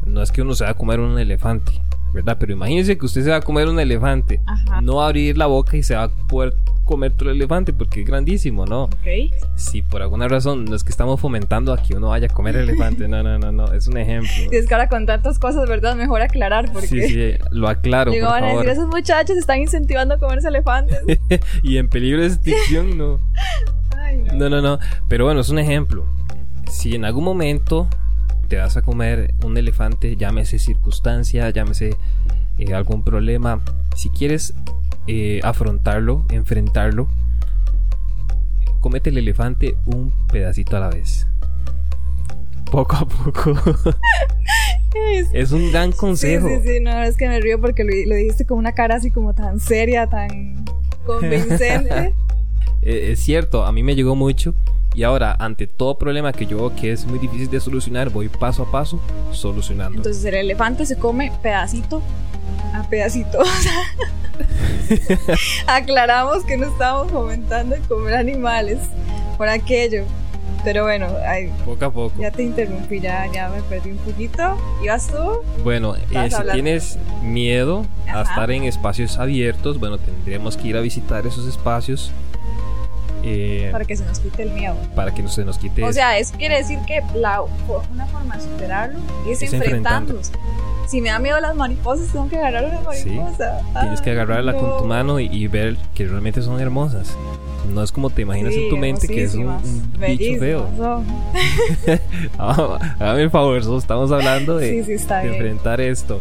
no 0.05 0.21
es 0.21 0.31
que 0.31 0.41
uno 0.41 0.55
se 0.55 0.63
va 0.63 0.71
a 0.71 0.73
comer 0.73 0.99
un 0.99 1.17
elefante, 1.19 1.71
¿verdad? 2.13 2.37
Pero 2.39 2.53
imagínense 2.53 2.97
que 2.97 3.05
usted 3.05 3.23
se 3.23 3.29
va 3.29 3.37
a 3.37 3.41
comer 3.41 3.69
un 3.69 3.79
elefante. 3.79 4.41
Ajá. 4.45 4.81
No 4.81 4.95
va 4.95 5.05
a 5.05 5.07
abrir 5.07 5.37
la 5.37 5.45
boca 5.45 5.77
y 5.77 5.83
se 5.83 5.95
va 5.95 6.03
a 6.03 6.09
poder 6.09 6.55
comer 6.83 7.13
todo 7.13 7.29
el 7.29 7.37
elefante 7.37 7.73
porque 7.73 8.01
es 8.01 8.07
grandísimo, 8.07 8.65
¿no? 8.65 8.85
Ok. 8.85 9.33
Si 9.55 9.81
por 9.81 10.01
alguna 10.01 10.27
razón 10.27 10.65
no 10.65 10.75
es 10.75 10.83
que 10.83 10.89
estamos 10.89 11.19
fomentando 11.19 11.73
a 11.73 11.81
que 11.81 11.95
uno 11.95 12.09
vaya 12.09 12.27
a 12.27 12.33
comer 12.33 12.55
elefante, 12.55 13.07
no, 13.07 13.23
no, 13.23 13.37
no, 13.39 13.51
no, 13.51 13.71
es 13.73 13.87
un 13.87 13.97
ejemplo. 13.97 14.29
Si 14.31 14.49
es 14.55 14.67
que 14.67 14.73
ahora 14.73 14.89
con 14.89 15.05
tantas 15.05 15.39
cosas, 15.39 15.67
¿verdad? 15.67 15.95
Mejor 15.95 16.21
aclarar 16.21 16.71
porque 16.71 16.87
Sí, 16.87 17.01
sí, 17.01 17.33
lo 17.51 17.67
aclaro, 17.67 18.11
por 18.11 18.19
Luego 18.19 18.33
van 18.33 18.43
a 18.43 18.53
decir, 18.53 18.69
esos 18.69 18.87
muchachos 18.87 19.37
están 19.37 19.59
incentivando 19.59 20.15
a 20.15 20.17
comerse 20.19 20.47
elefantes. 20.47 20.99
y 21.63 21.77
en 21.77 21.89
peligro 21.89 22.21
de 22.21 22.27
extinción, 22.27 22.97
no. 22.97 23.19
Ay, 23.97 24.17
no. 24.17 24.33
No, 24.33 24.49
no, 24.49 24.61
no. 24.61 24.79
Pero 25.07 25.25
bueno, 25.25 25.41
es 25.41 25.49
un 25.49 25.59
ejemplo. 25.59 26.05
Si 26.69 26.95
en 26.95 27.05
algún 27.05 27.23
momento 27.23 27.87
te 28.47 28.57
vas 28.57 28.77
a 28.77 28.81
comer 28.81 29.33
un 29.43 29.57
elefante, 29.57 30.15
llámese 30.15 30.59
circunstancia, 30.59 31.49
llámese 31.49 31.95
eh, 32.59 32.73
algún 32.73 33.03
problema, 33.03 33.61
si 33.95 34.09
quieres 34.09 34.53
eh, 35.07 35.39
afrontarlo, 35.43 36.25
enfrentarlo, 36.29 37.07
comete 38.79 39.09
el 39.09 39.17
elefante 39.17 39.75
un 39.85 40.13
pedacito 40.31 40.77
a 40.77 40.79
la 40.81 40.89
vez. 40.89 41.27
Poco 42.71 42.95
a 42.95 43.05
poco. 43.05 43.51
Es- 45.13 45.29
es 45.33 45.51
un 45.51 45.71
gran 45.71 45.91
consejo. 45.91 46.47
sí, 46.47 46.55
sí, 46.65 46.79
no, 46.81 47.03
es 47.03 47.15
que 47.17 47.27
me 47.27 47.39
río 47.39 47.59
porque 47.61 47.83
lo, 47.83 47.91
lo 48.07 48.15
dijiste 48.15 48.45
con 48.45 48.57
una 48.57 48.73
cara 48.73 48.95
así 48.95 49.11
como 49.11 49.33
tan 49.33 49.59
seria, 49.59 50.07
tan 50.07 50.65
convincente. 51.05 52.13
Eh, 52.85 53.13
es 53.13 53.21
cierto, 53.21 53.65
a 53.65 53.71
mí 53.71 53.81
me 53.81 53.95
llegó 53.95 54.13
mucho. 54.13 54.53
Y 54.93 55.03
ahora, 55.03 55.35
ante 55.39 55.65
todo 55.67 55.97
problema 55.97 56.31
que 56.33 56.45
yo 56.45 56.57
veo 56.57 56.75
que 56.75 56.91
es 56.91 57.05
muy 57.05 57.17
difícil 57.19 57.49
de 57.49 57.59
solucionar, 57.59 58.09
voy 58.09 58.29
paso 58.29 58.63
a 58.63 58.71
paso 58.71 58.99
solucionando. 59.31 59.97
Entonces 59.97 60.23
el 60.25 60.35
elefante 60.35 60.85
se 60.85 60.97
come 60.97 61.31
pedacito 61.41 62.01
a 62.73 62.83
pedacito. 62.89 63.39
O 63.43 63.45
sea, 63.45 63.73
aclaramos 65.67 66.43
que 66.43 66.57
no 66.57 66.65
estábamos 66.67 67.11
fomentando 67.11 67.75
el 67.75 67.81
comer 67.83 68.15
animales 68.15 68.79
por 69.37 69.47
aquello. 69.47 70.03
Pero 70.63 70.83
bueno, 70.83 71.07
ay, 71.27 71.51
poco 71.65 71.85
a 71.85 71.91
poco. 71.91 72.13
ya 72.19 72.31
te 72.31 72.41
interrumpí, 72.43 72.99
ya, 72.99 73.29
ya 73.31 73.49
me 73.49 73.61
perdí 73.63 73.91
un 73.91 73.97
poquito. 73.97 74.57
¿Ibas 74.83 75.07
tú? 75.07 75.41
Bueno, 75.63 75.95
eh, 75.95 76.29
si 76.31 76.43
tienes 76.51 76.97
miedo 77.21 77.85
a 78.07 78.21
Ajá. 78.21 78.21
estar 78.21 78.51
en 78.51 78.63
espacios 78.63 79.17
abiertos, 79.19 79.79
bueno, 79.79 79.97
tendremos 79.97 80.55
que 80.57 80.69
ir 80.69 80.77
a 80.77 80.81
visitar 80.81 81.27
esos 81.27 81.47
espacios 81.47 82.11
eh, 83.23 83.69
Para 83.71 83.85
que 83.85 83.95
se 83.95 84.05
nos 84.05 84.19
quite 84.19 84.43
el 84.43 84.51
miedo. 84.51 84.75
para 84.95 85.13
que 85.13 85.23
no 85.23 85.29
se 85.29 85.43
nos 85.45 85.57
quite. 85.57 85.83
O 85.83 85.93
sea, 85.93 86.17
eso 86.17 86.35
quiere 86.37 86.57
decir 86.57 86.79
que 86.85 87.01
la, 87.15 87.41
una 87.41 88.05
forma 88.07 88.35
de 88.37 88.41
superarlo 88.43 88.99
es, 89.29 89.41
Es 89.41 89.53
enfrentando. 89.53 90.19
Si 90.87 90.99
me 90.99 91.09
da 91.09 91.17
miedo 91.19 91.39
las 91.39 91.55
mariposas, 91.55 92.07
tengo 92.11 92.27
que 92.29 92.37
agarrar 92.37 92.65
una 92.65 92.93
Sí. 92.93 93.09
mariposa. 93.11 93.61
tienes 93.79 94.01
que 94.01 94.09
Ay, 94.11 94.15
agarrarla 94.17 94.53
con 94.53 94.77
tu 94.77 94.83
no. 94.83 94.85
mano 94.85 95.19
y, 95.19 95.27
y 95.27 95.47
ver 95.47 95.77
que 95.95 96.05
realmente 96.05 96.41
son 96.41 96.59
hermosas. 96.59 97.15
No 97.73 97.81
es 97.81 97.93
como 97.93 98.09
te 98.09 98.23
imaginas 98.23 98.53
Sí, 98.53 98.65
en 98.65 98.69
tu 98.69 98.75
mente 98.77 99.07
que 99.07 99.23
es 99.23 99.33
un, 99.35 99.47
un 99.47 99.93
bicho 99.99 100.37
feo. 100.39 100.67
Hágame 102.37 103.21
el 103.23 103.29
favor, 103.31 103.57
estamos 103.77 104.11
hablando 104.11 104.57
de, 104.57 104.83
Sí, 104.83 104.93
de 105.07 105.27
enfrentar 105.27 105.79
esto. 105.81 106.19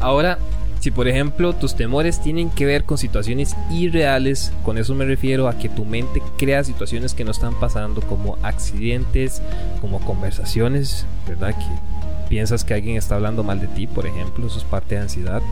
Ahora, 0.00 0.38
si 0.80 0.90
por 0.90 1.08
ejemplo 1.08 1.52
tus 1.54 1.74
temores 1.74 2.20
tienen 2.20 2.50
que 2.50 2.66
ver 2.66 2.84
con 2.84 2.98
situaciones 2.98 3.56
irreales, 3.70 4.52
con 4.62 4.78
eso 4.78 4.94
me 4.94 5.04
refiero 5.04 5.48
a 5.48 5.58
que 5.58 5.68
tu 5.68 5.84
mente 5.84 6.22
crea 6.36 6.64
situaciones 6.64 7.14
que 7.14 7.24
no 7.24 7.30
están 7.30 7.54
pasando, 7.54 8.00
como 8.02 8.38
accidentes, 8.42 9.42
como 9.80 10.00
conversaciones, 10.00 11.06
¿verdad? 11.26 11.54
Que 11.54 12.28
piensas 12.28 12.64
que 12.64 12.74
alguien 12.74 12.96
está 12.96 13.16
hablando 13.16 13.42
mal 13.42 13.60
de 13.60 13.68
ti, 13.68 13.86
por 13.86 14.06
ejemplo, 14.06 14.46
eso 14.46 14.58
es 14.58 14.64
parte 14.64 14.94
de 14.96 15.02
ansiedad. 15.02 15.42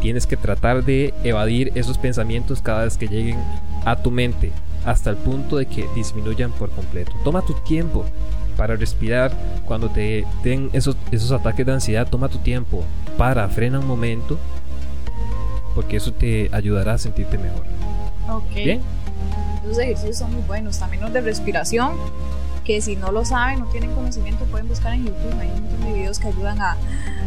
Tienes 0.00 0.26
que 0.26 0.36
tratar 0.36 0.84
de 0.84 1.14
evadir 1.24 1.72
esos 1.74 1.98
pensamientos 1.98 2.60
cada 2.60 2.84
vez 2.84 2.96
que 2.96 3.08
lleguen 3.08 3.38
a 3.84 3.96
tu 3.96 4.10
mente, 4.10 4.52
hasta 4.84 5.10
el 5.10 5.16
punto 5.16 5.56
de 5.56 5.66
que 5.66 5.86
disminuyan 5.94 6.52
por 6.52 6.70
completo. 6.70 7.12
Toma 7.24 7.42
tu 7.42 7.54
tiempo 7.54 8.04
para 8.56 8.76
respirar. 8.76 9.32
Cuando 9.64 9.88
te 9.90 10.24
den 10.42 10.70
esos, 10.72 10.96
esos 11.10 11.32
ataques 11.32 11.64
de 11.66 11.72
ansiedad, 11.72 12.06
toma 12.08 12.28
tu 12.28 12.38
tiempo. 12.38 12.84
Para, 13.16 13.48
frena 13.48 13.78
un 13.78 13.86
momento. 13.86 14.38
Porque 15.74 15.96
eso 15.96 16.12
te 16.12 16.48
ayudará 16.52 16.94
a 16.94 16.98
sentirte 16.98 17.36
mejor. 17.38 17.64
Ok. 18.30 18.54
Bien. 18.54 18.80
Esos 19.64 19.78
ejercicios 19.78 20.18
son 20.18 20.32
muy 20.32 20.42
buenos. 20.42 20.78
También 20.78 21.02
los 21.02 21.12
de 21.12 21.20
respiración, 21.20 21.92
que 22.64 22.80
si 22.80 22.96
no 22.96 23.12
lo 23.12 23.24
saben, 23.24 23.60
no 23.60 23.66
tienen 23.66 23.92
conocimiento, 23.92 24.44
pueden 24.46 24.68
buscar 24.68 24.94
en 24.94 25.06
YouTube. 25.06 25.38
Hay 25.38 25.48
un 25.48 25.62
montón 25.62 25.80
de 25.84 25.92
videos 25.92 26.18
que 26.18 26.28
ayudan 26.28 26.60
a 26.60 26.76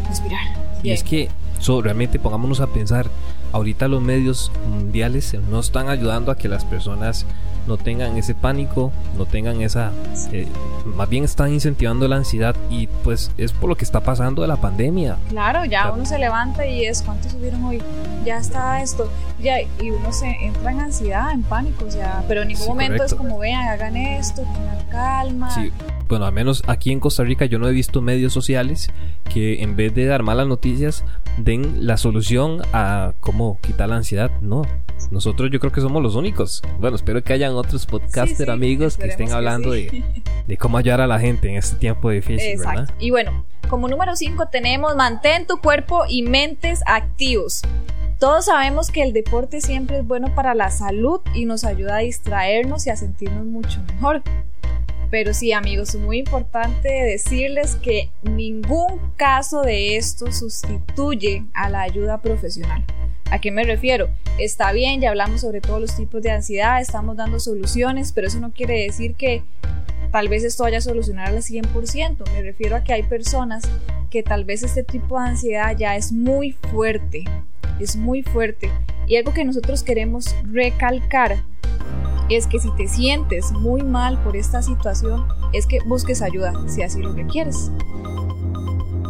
respirar. 0.07 0.41
Y 0.79 0.83
Bien. 0.83 0.95
es 0.95 1.03
que 1.03 1.29
so, 1.59 1.81
realmente 1.81 2.19
pongámonos 2.19 2.61
a 2.61 2.67
pensar, 2.67 3.07
ahorita 3.51 3.87
los 3.87 4.01
medios 4.01 4.51
mundiales 4.67 5.35
no 5.49 5.59
están 5.59 5.89
ayudando 5.89 6.31
a 6.31 6.37
que 6.37 6.47
las 6.47 6.65
personas 6.65 7.25
no 7.67 7.77
tengan 7.77 8.17
ese 8.17 8.33
pánico, 8.35 8.91
no 9.17 9.25
tengan 9.25 9.61
esa... 9.61 9.91
eh, 10.31 10.47
más 10.95 11.07
bien 11.09 11.23
están 11.23 11.53
incentivando 11.53 12.07
la 12.07 12.15
ansiedad 12.15 12.55
y 12.69 12.87
pues 12.87 13.31
es 13.37 13.51
por 13.51 13.69
lo 13.69 13.75
que 13.75 13.85
está 13.85 13.99
pasando 14.01 14.41
de 14.41 14.47
la 14.47 14.55
pandemia. 14.57 15.17
Claro, 15.29 15.63
ya 15.65 15.81
Claro. 15.83 15.93
uno 15.95 16.05
se 16.05 16.17
levanta 16.17 16.65
y 16.65 16.85
es 16.85 17.01
cuánto 17.03 17.29
subieron 17.29 17.63
hoy, 17.65 17.81
ya 18.25 18.37
está 18.37 18.81
esto, 18.81 19.09
ya 19.39 19.61
y 19.61 19.91
uno 19.91 20.11
se 20.11 20.27
entra 20.41 20.71
en 20.71 20.79
ansiedad, 20.81 21.31
en 21.31 21.43
pánico, 21.43 21.85
o 21.85 21.91
sea, 21.91 22.23
pero 22.27 22.41
en 22.41 22.49
ningún 22.49 22.63
Sí, 22.63 22.69
momento 22.69 23.03
es 23.03 23.13
correcto. 23.13 23.17
como 23.17 23.39
vean, 23.39 23.67
hagan 23.67 23.95
esto, 23.95 24.41
tengan 24.41 24.85
calma. 24.89 25.51
Sí, 25.51 25.71
bueno, 26.07 26.25
al 26.25 26.33
menos 26.33 26.63
aquí 26.67 26.91
en 26.91 26.99
Costa 26.99 27.23
Rica 27.23 27.45
yo 27.45 27.59
no 27.59 27.67
he 27.67 27.71
visto 27.71 28.01
medios 28.01 28.33
sociales 28.33 28.89
que 29.29 29.61
en 29.63 29.75
vez 29.75 29.93
de 29.93 30.05
dar 30.05 30.23
malas 30.23 30.47
noticias 30.47 31.05
den 31.37 31.87
la 31.87 31.97
solución 31.97 32.61
a 32.73 33.13
cómo 33.19 33.59
quitar 33.61 33.89
la 33.89 33.95
ansiedad. 33.97 34.31
No, 34.41 34.63
nosotros 35.11 35.49
yo 35.51 35.59
creo 35.59 35.71
que 35.71 35.81
somos 35.81 36.03
los 36.03 36.15
únicos. 36.15 36.61
Bueno, 36.79 36.95
espero 36.95 37.23
que 37.23 37.33
hayan 37.33 37.53
otros 37.53 37.85
podcaster 37.85 38.35
Sí, 38.35 38.43
sí, 38.45 38.51
amigos 38.51 38.97
que 38.97 39.07
estén 39.07 39.27
que 39.27 39.33
hablando 39.33 39.73
sí. 39.73 39.85
de, 39.85 40.23
de 40.47 40.57
cómo 40.57 40.77
ayudar 40.77 41.01
a 41.01 41.07
la 41.07 41.19
gente 41.19 41.49
en 41.49 41.55
este 41.55 41.77
tiempo 41.77 42.09
difícil, 42.09 42.51
Exacto. 42.51 42.81
¿verdad? 42.81 42.95
Y 42.99 43.11
bueno, 43.11 43.45
como 43.69 43.87
número 43.87 44.15
5 44.15 44.47
tenemos 44.51 44.95
mantén 44.95 45.45
tu 45.47 45.57
cuerpo 45.57 46.03
y 46.09 46.23
mentes 46.23 46.81
activos. 46.85 47.61
Todos 48.19 48.45
sabemos 48.45 48.91
que 48.91 49.01
el 49.01 49.13
deporte 49.13 49.61
siempre 49.61 49.99
es 49.99 50.05
bueno 50.05 50.35
para 50.35 50.53
la 50.53 50.71
salud 50.71 51.21
y 51.33 51.45
nos 51.45 51.63
ayuda 51.63 51.97
a 51.97 51.99
distraernos 51.99 52.85
y 52.85 52.89
a 52.89 52.97
sentirnos 52.97 53.45
mucho 53.45 53.81
mejor. 53.93 54.21
Pero 55.09 55.33
sí, 55.33 55.53
amigos, 55.53 55.95
es 55.95 56.01
muy 56.01 56.19
importante 56.19 56.87
decirles 56.89 57.75
que 57.75 58.09
ningún 58.21 59.11
caso 59.17 59.61
de 59.63 59.97
esto 59.97 60.31
sustituye 60.31 61.45
a 61.53 61.69
la 61.69 61.81
ayuda 61.81 62.21
profesional. 62.21 62.83
¿A 63.31 63.39
qué 63.39 63.51
me 63.51 63.63
refiero? 63.63 64.09
Está 64.37 64.71
bien, 64.71 65.01
ya 65.01 65.09
hablamos 65.09 65.41
sobre 65.41 65.61
todos 65.61 65.81
los 65.81 65.95
tipos 65.95 66.21
de 66.21 66.31
ansiedad, 66.31 66.79
estamos 66.79 67.17
dando 67.17 67.39
soluciones, 67.39 68.11
pero 68.11 68.27
eso 68.27 68.39
no 68.39 68.51
quiere 68.51 68.83
decir 68.83 69.15
que 69.15 69.43
tal 70.11 70.29
vez 70.29 70.43
esto 70.43 70.63
vaya 70.63 70.79
a 70.79 70.81
solucionar 70.81 71.27
al 71.27 71.37
100%. 71.37 72.31
Me 72.31 72.41
refiero 72.41 72.75
a 72.75 72.83
que 72.83 72.93
hay 72.93 73.03
personas 73.03 73.63
que 74.09 74.23
tal 74.23 74.45
vez 74.45 74.63
este 74.63 74.83
tipo 74.83 75.19
de 75.19 75.29
ansiedad 75.29 75.75
ya 75.77 75.95
es 75.95 76.11
muy 76.11 76.53
fuerte, 76.71 77.25
es 77.79 77.95
muy 77.95 78.23
fuerte. 78.23 78.71
Y 79.07 79.17
algo 79.17 79.33
que 79.33 79.45
nosotros 79.45 79.83
queremos 79.83 80.35
recalcar 80.43 81.37
es 82.29 82.45
que 82.47 82.59
si 82.59 82.69
te 82.75 82.87
sientes 82.87 83.51
muy 83.51 83.81
mal 83.81 84.21
por 84.23 84.35
esta 84.35 84.61
situación, 84.61 85.25
es 85.53 85.65
que 85.65 85.79
busques 85.81 86.21
ayuda 86.21 86.53
si 86.67 86.83
así 86.83 87.01
lo 87.01 87.13
requieres. 87.13 87.71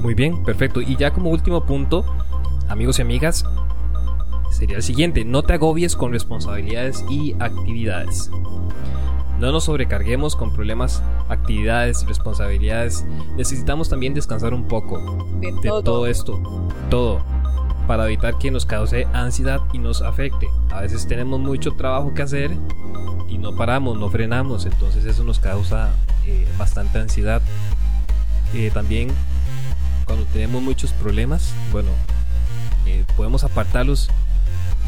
Muy 0.02 0.14
bien, 0.14 0.44
perfecto. 0.44 0.82
Y 0.82 0.96
ya 0.96 1.12
como 1.12 1.30
último 1.30 1.66
punto, 1.66 2.06
amigos 2.70 3.00
y 3.00 3.02
amigas, 3.02 3.44
sería 4.52 4.78
el 4.78 4.84
siguiente. 4.84 5.26
No 5.26 5.44
te 5.44 5.54
agobies 5.54 5.96
con 5.96 6.14
responsabilidades 6.14 7.04
y 7.10 7.36
actividades. 7.40 8.32
No 9.40 9.54
nos 9.54 9.64
sobrecarguemos 9.64 10.36
con 10.36 10.52
problemas, 10.52 11.02
actividades, 11.30 12.06
responsabilidades. 12.06 13.06
Necesitamos 13.38 13.88
también 13.88 14.14
descansar 14.14 14.54
un 14.54 14.68
poco 14.68 15.00
De 15.40 15.54
de 15.54 15.62
todo. 15.70 15.82
todo 15.82 16.08
esto. 16.08 16.42
Todo. 16.90 17.22
Para 17.88 18.06
evitar 18.06 18.38
que 18.38 18.52
nos 18.52 18.66
cause 18.66 19.08
ansiedad 19.14 19.62
y 19.72 19.80
nos 19.80 20.02
afecte. 20.02 20.50
A 20.72 20.82
veces 20.82 21.08
tenemos 21.08 21.40
mucho 21.40 21.72
trabajo 21.72 22.14
que 22.14 22.22
hacer 22.22 22.52
y 23.30 23.38
no 23.38 23.56
paramos, 23.56 23.98
no 23.98 24.10
frenamos. 24.10 24.66
Entonces 24.66 25.06
eso 25.06 25.24
nos 25.24 25.40
causa 25.40 25.90
eh, 26.26 26.46
bastante 26.58 27.00
ansiedad. 27.00 27.42
Eh, 28.54 28.72
también 28.74 29.10
cuando 30.06 30.26
tenemos 30.34 30.62
muchos 30.62 30.92
problemas, 30.92 31.54
bueno, 31.72 31.90
eh, 32.86 33.06
podemos 33.16 33.46
apartarlos 33.46 34.10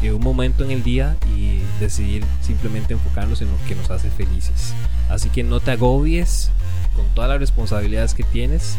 de 0.02 0.12
un 0.12 0.22
momento 0.22 0.64
en 0.64 0.72
el 0.72 0.82
día 0.82 1.16
y 1.36 1.60
decidir 1.78 2.24
simplemente 2.42 2.92
enfocarnos 2.92 3.40
en 3.40 3.48
lo 3.50 3.56
que 3.68 3.76
nos 3.76 3.90
hace 3.90 4.10
felices. 4.10 4.74
Así 5.08 5.30
que 5.30 5.44
no 5.44 5.60
te 5.60 5.70
agobies 5.70 6.50
con 6.96 7.06
todas 7.14 7.30
las 7.30 7.38
responsabilidades 7.38 8.12
que 8.12 8.24
tienes. 8.24 8.76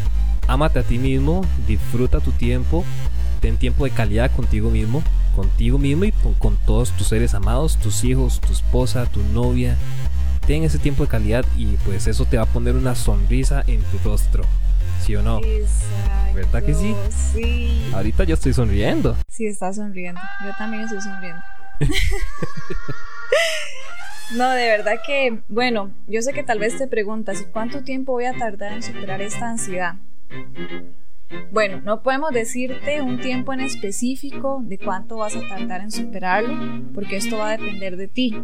Ámate 0.48 0.80
a 0.80 0.84
ti 0.84 0.98
mismo, 0.98 1.46
disfruta 1.66 2.20
tu 2.20 2.32
tiempo, 2.32 2.84
ten 3.40 3.56
tiempo 3.56 3.86
de 3.86 3.92
calidad 3.92 4.32
contigo 4.36 4.70
mismo, 4.70 5.02
contigo 5.34 5.78
mismo 5.78 6.04
y 6.04 6.12
con 6.40 6.58
todos 6.66 6.92
tus 6.92 7.08
seres 7.08 7.34
amados, 7.34 7.78
tus 7.78 8.04
hijos, 8.04 8.42
tu 8.42 8.52
esposa, 8.52 9.06
tu 9.06 9.22
novia. 9.34 9.78
Ten 10.46 10.64
ese 10.64 10.78
tiempo 10.78 11.04
de 11.04 11.10
calidad 11.10 11.46
y 11.58 11.78
pues 11.86 12.08
eso 12.08 12.26
te 12.26 12.36
va 12.36 12.44
a 12.44 12.48
poner 12.48 12.76
una 12.76 12.96
sonrisa 12.96 13.64
en 13.66 13.82
tu 13.84 13.98
rostro. 14.04 14.44
¿Sí 15.02 15.16
o 15.16 15.22
no? 15.22 15.40
Exacto. 15.40 16.36
¿Verdad 16.36 16.64
que 16.64 16.74
sí? 16.74 16.96
Sí. 17.10 17.92
Ahorita 17.94 18.24
yo 18.24 18.34
estoy 18.34 18.54
sonriendo. 18.54 19.16
Sí, 19.30 19.46
está 19.46 19.74
sonriendo. 19.74 20.22
Yo 20.44 20.52
también 20.58 20.84
estoy 20.84 21.02
sonriendo. 21.02 21.42
no, 24.36 24.50
de 24.52 24.68
verdad 24.68 24.96
que, 25.06 25.42
bueno, 25.48 25.92
yo 26.08 26.22
sé 26.22 26.34
que 26.34 26.44
tal 26.44 26.60
vez 26.60 26.78
te 26.78 26.88
preguntas, 26.88 27.42
¿y 27.42 27.46
cuánto 27.46 27.84
tiempo 27.84 28.14
voy 28.14 28.26
a 28.26 28.38
tardar 28.38 28.74
en 28.74 28.84
superar 28.84 29.22
esta 29.22 29.50
ansiedad? 29.50 29.96
Bueno, 31.52 31.82
no 31.84 32.02
podemos 32.02 32.32
decirte 32.32 33.02
un 33.02 33.20
tiempo 33.20 33.54
en 33.54 33.62
específico 33.62 34.62
de 34.64 34.78
cuánto 34.78 35.18
vas 35.18 35.36
a 35.36 35.48
tardar 35.48 35.82
en 35.82 35.92
superarlo, 35.92 36.56
porque 36.94 37.18
esto 37.18 37.38
va 37.38 37.52
a 37.52 37.58
depender 37.58 37.98
de 37.98 38.08
ti. 38.08 38.42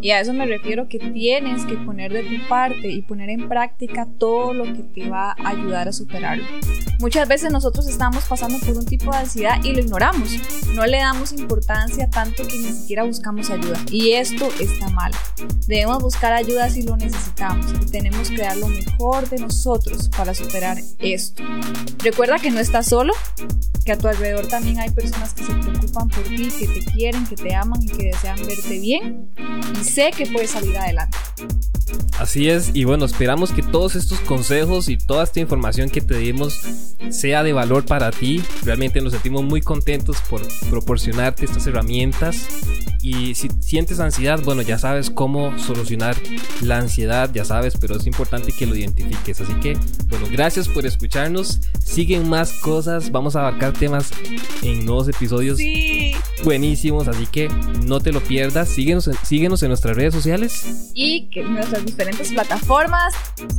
Y 0.00 0.10
a 0.10 0.20
eso 0.20 0.32
me 0.32 0.46
refiero 0.46 0.88
que 0.88 0.98
tienes 0.98 1.64
que 1.64 1.76
poner 1.76 2.12
de 2.12 2.22
tu 2.22 2.48
parte 2.48 2.88
y 2.88 3.02
poner 3.02 3.30
en 3.30 3.48
práctica 3.48 4.06
todo 4.18 4.54
lo 4.54 4.64
que 4.64 4.82
te 4.82 5.08
va 5.08 5.32
a 5.32 5.48
ayudar 5.48 5.88
a 5.88 5.92
superarlo. 5.92 6.44
Muchas 7.00 7.26
veces 7.26 7.50
nosotros 7.50 7.88
estamos 7.88 8.24
pasando 8.24 8.58
por 8.58 8.76
un 8.76 8.84
tipo 8.84 9.10
de 9.10 9.18
ansiedad 9.18 9.64
y 9.64 9.72
lo 9.72 9.80
ignoramos. 9.80 10.36
No 10.74 10.84
le 10.86 10.98
damos 10.98 11.32
importancia 11.32 12.10
tanto 12.10 12.46
que 12.46 12.58
ni 12.58 12.68
siquiera 12.72 13.04
buscamos 13.04 13.48
ayuda. 13.48 13.80
Y 13.90 14.12
esto 14.12 14.48
está 14.60 14.90
mal. 14.90 15.10
Debemos 15.66 16.02
buscar 16.02 16.34
ayuda 16.34 16.68
si 16.68 16.82
lo 16.82 16.98
necesitamos 16.98 17.66
y 17.82 17.90
tenemos 17.90 18.28
que 18.28 18.42
dar 18.42 18.56
lo 18.58 18.68
mejor 18.68 19.28
de 19.30 19.38
nosotros 19.38 20.10
para 20.14 20.34
superar 20.34 20.76
esto. 20.98 21.42
Recuerda 22.02 22.38
que 22.38 22.50
no 22.50 22.60
estás 22.60 22.86
solo, 22.88 23.14
que 23.84 23.92
a 23.92 23.98
tu 23.98 24.08
alrededor 24.08 24.46
también 24.48 24.78
hay 24.78 24.90
personas 24.90 25.32
que 25.32 25.44
se 25.44 25.52
preocupan 25.54 26.08
por 26.08 26.24
ti, 26.24 26.50
que 26.58 26.66
te 26.66 26.84
quieren, 26.92 27.26
que 27.26 27.36
te 27.36 27.54
aman 27.54 27.82
y 27.82 27.86
que 27.86 28.04
desean 28.08 28.36
verte 28.46 28.78
bien. 28.78 29.30
Y 29.80 29.84
sé 29.84 30.10
que 30.16 30.26
puedes 30.26 30.50
salir 30.50 30.76
adelante. 30.76 31.16
Así 32.18 32.50
es, 32.50 32.70
y 32.74 32.84
bueno, 32.84 33.06
esperamos 33.06 33.50
que 33.50 33.62
todos 33.62 33.96
estos 33.96 34.20
consejos 34.20 34.88
y 34.88 34.98
toda 34.98 35.24
esta 35.24 35.40
información 35.40 35.88
que 35.88 36.02
te 36.02 36.18
dimos 36.18 36.54
sea 37.08 37.42
de 37.42 37.52
valor 37.52 37.86
para 37.86 38.10
ti. 38.10 38.42
Realmente 38.62 39.00
nos 39.00 39.12
sentimos 39.12 39.42
muy 39.42 39.62
contentos 39.62 40.18
por 40.28 40.42
proporcionarte 40.68 41.46
estas 41.46 41.66
herramientas. 41.66 42.46
Y 43.02 43.34
si 43.34 43.48
sientes 43.60 43.98
ansiedad, 44.00 44.40
bueno, 44.44 44.62
ya 44.62 44.78
sabes 44.78 45.10
cómo 45.10 45.58
solucionar 45.58 46.16
la 46.60 46.78
ansiedad, 46.78 47.30
ya 47.32 47.44
sabes, 47.44 47.74
pero 47.80 47.96
es 47.96 48.06
importante 48.06 48.52
que 48.52 48.66
lo 48.66 48.76
identifiques. 48.76 49.40
Así 49.40 49.54
que, 49.54 49.76
bueno, 50.08 50.26
gracias 50.30 50.68
por 50.68 50.84
escucharnos. 50.86 51.60
Siguen 51.82 52.28
más 52.28 52.52
cosas, 52.60 53.10
vamos 53.10 53.36
a 53.36 53.40
abarcar 53.40 53.72
temas 53.72 54.10
en 54.62 54.84
nuevos 54.84 55.08
episodios 55.08 55.56
Sí. 55.58 56.12
buenísimos, 56.44 57.08
así 57.08 57.26
que 57.26 57.48
no 57.84 58.00
te 58.00 58.12
lo 58.12 58.20
pierdas. 58.20 58.68
Síguenos 58.68 59.06
en, 59.08 59.14
síguenos 59.24 59.62
en 59.62 59.68
nuestras 59.68 59.96
redes 59.96 60.14
sociales. 60.14 60.90
y 60.94 61.28
que 61.30 61.42
nuestras 61.42 61.84
diferentes 61.84 62.30
plataformas, 62.32 63.14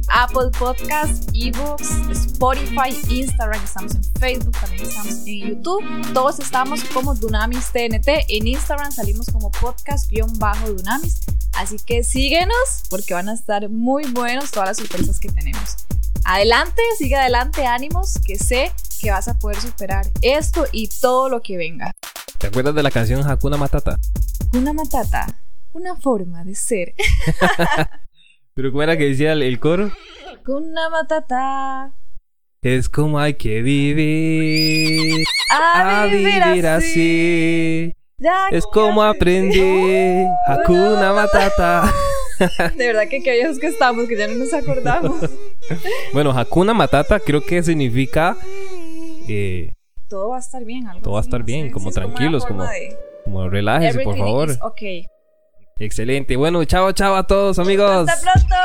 Apple 0.10 0.50
Podcasts, 0.60 1.28
eBooks, 1.34 1.90
Spotify, 2.12 2.96
Instagram, 3.10 3.62
estamos 3.64 3.96
en 3.96 4.04
Facebook, 4.20 4.52
también 4.60 4.84
estamos 4.84 5.26
en 5.26 5.40
YouTube. 5.50 5.84
Todos 6.14 6.40
estamos 6.40 6.84
como 6.94 7.16
Dunamis 7.16 7.72
TNT. 7.72 8.26
En 8.30 8.48
Instagram 8.48 8.92
salimos 8.92 9.28
como 9.32 9.52
podcast-dunamis. 9.52 11.22
Así 11.54 11.78
que 11.78 12.04
síguenos 12.04 12.84
porque 12.89 13.13
van 13.13 13.30
a 13.30 13.34
estar 13.34 13.70
muy 13.70 14.06
buenos 14.12 14.52
todas 14.52 14.70
las 14.70 14.78
sorpresas 14.78 15.20
que 15.20 15.30
tenemos. 15.30 15.76
Adelante, 16.24 16.82
sigue 16.98 17.15
adelante, 17.15 17.65
ánimos, 17.65 18.20
que 18.26 18.38
sé 18.38 18.72
que 19.02 19.12
vas 19.12 19.28
a 19.28 19.39
poder 19.39 19.60
superar 19.60 20.06
esto 20.22 20.65
y 20.72 20.88
todo 20.88 21.30
lo 21.30 21.41
que 21.41 21.58
venga. 21.58 21.91
¿Te 22.38 22.48
acuerdas 22.48 22.76
de 22.76 22.84
la 22.84 22.91
canción 22.91 23.28
Hakuna 23.30 23.58
Matata? 23.58 23.98
Una 24.54 24.74
matata, 24.74 25.28
una 25.74 25.96
forma 25.96 26.44
de 26.44 26.56
ser. 26.56 26.94
Pero 28.54 28.72
¿cómo 28.72 28.84
era 28.84 28.98
que 28.98 29.06
decía 29.06 29.34
el, 29.34 29.44
el 29.44 29.60
coro? 29.60 29.91
Una 30.48 30.89
matata. 30.89 31.94
Es 32.62 32.89
como 32.89 33.20
hay 33.20 33.36
que 33.36 33.62
vivir. 33.62 35.26
A, 35.50 36.06
vivir, 36.06 36.67
así. 36.67 37.94
Es 38.52 38.66
como 38.68 39.04
aprendí. 39.04 40.26
Hakuna 40.48 41.14
Matata. 41.14 41.92
De 42.76 42.88
verdad 42.88 43.04
que 43.10 43.22
qué 43.22 43.34
viejos 43.34 43.60
que 43.60 43.68
estamos, 43.68 44.08
que 44.08 44.18
ya 44.18 44.28
no 44.28 44.36
nos 44.36 44.54
acordamos. 44.54 45.20
Bueno, 46.12 46.32
Hakuna 46.32 46.74
Matata 46.74 47.20
creo 47.20 47.42
que 47.46 47.64
significa 47.64 48.36
eh, 49.30 49.74
Todo 50.10 50.30
va 50.30 50.38
a 50.38 50.40
estar 50.40 50.66
bien. 50.66 50.86
Algo 50.88 51.02
Todo 51.04 51.14
va 51.14 51.20
a 51.20 51.24
estar 51.24 51.44
bien, 51.44 51.70
como 51.72 51.90
es 51.90 51.96
tranquilos, 51.96 52.46
como- 52.46 52.64
de- 52.64 52.98
como 53.24 53.48
relájese, 53.50 54.00
por 54.02 54.18
favor. 54.18 54.50
okay. 54.62 55.06
Excelente. 55.78 56.36
Bueno, 56.36 56.64
chao, 56.66 56.92
chao 56.92 57.16
a 57.16 57.26
todos, 57.26 57.58
amigos. 57.60 58.10
Hasta 58.10 58.32
pronto. 58.34 58.56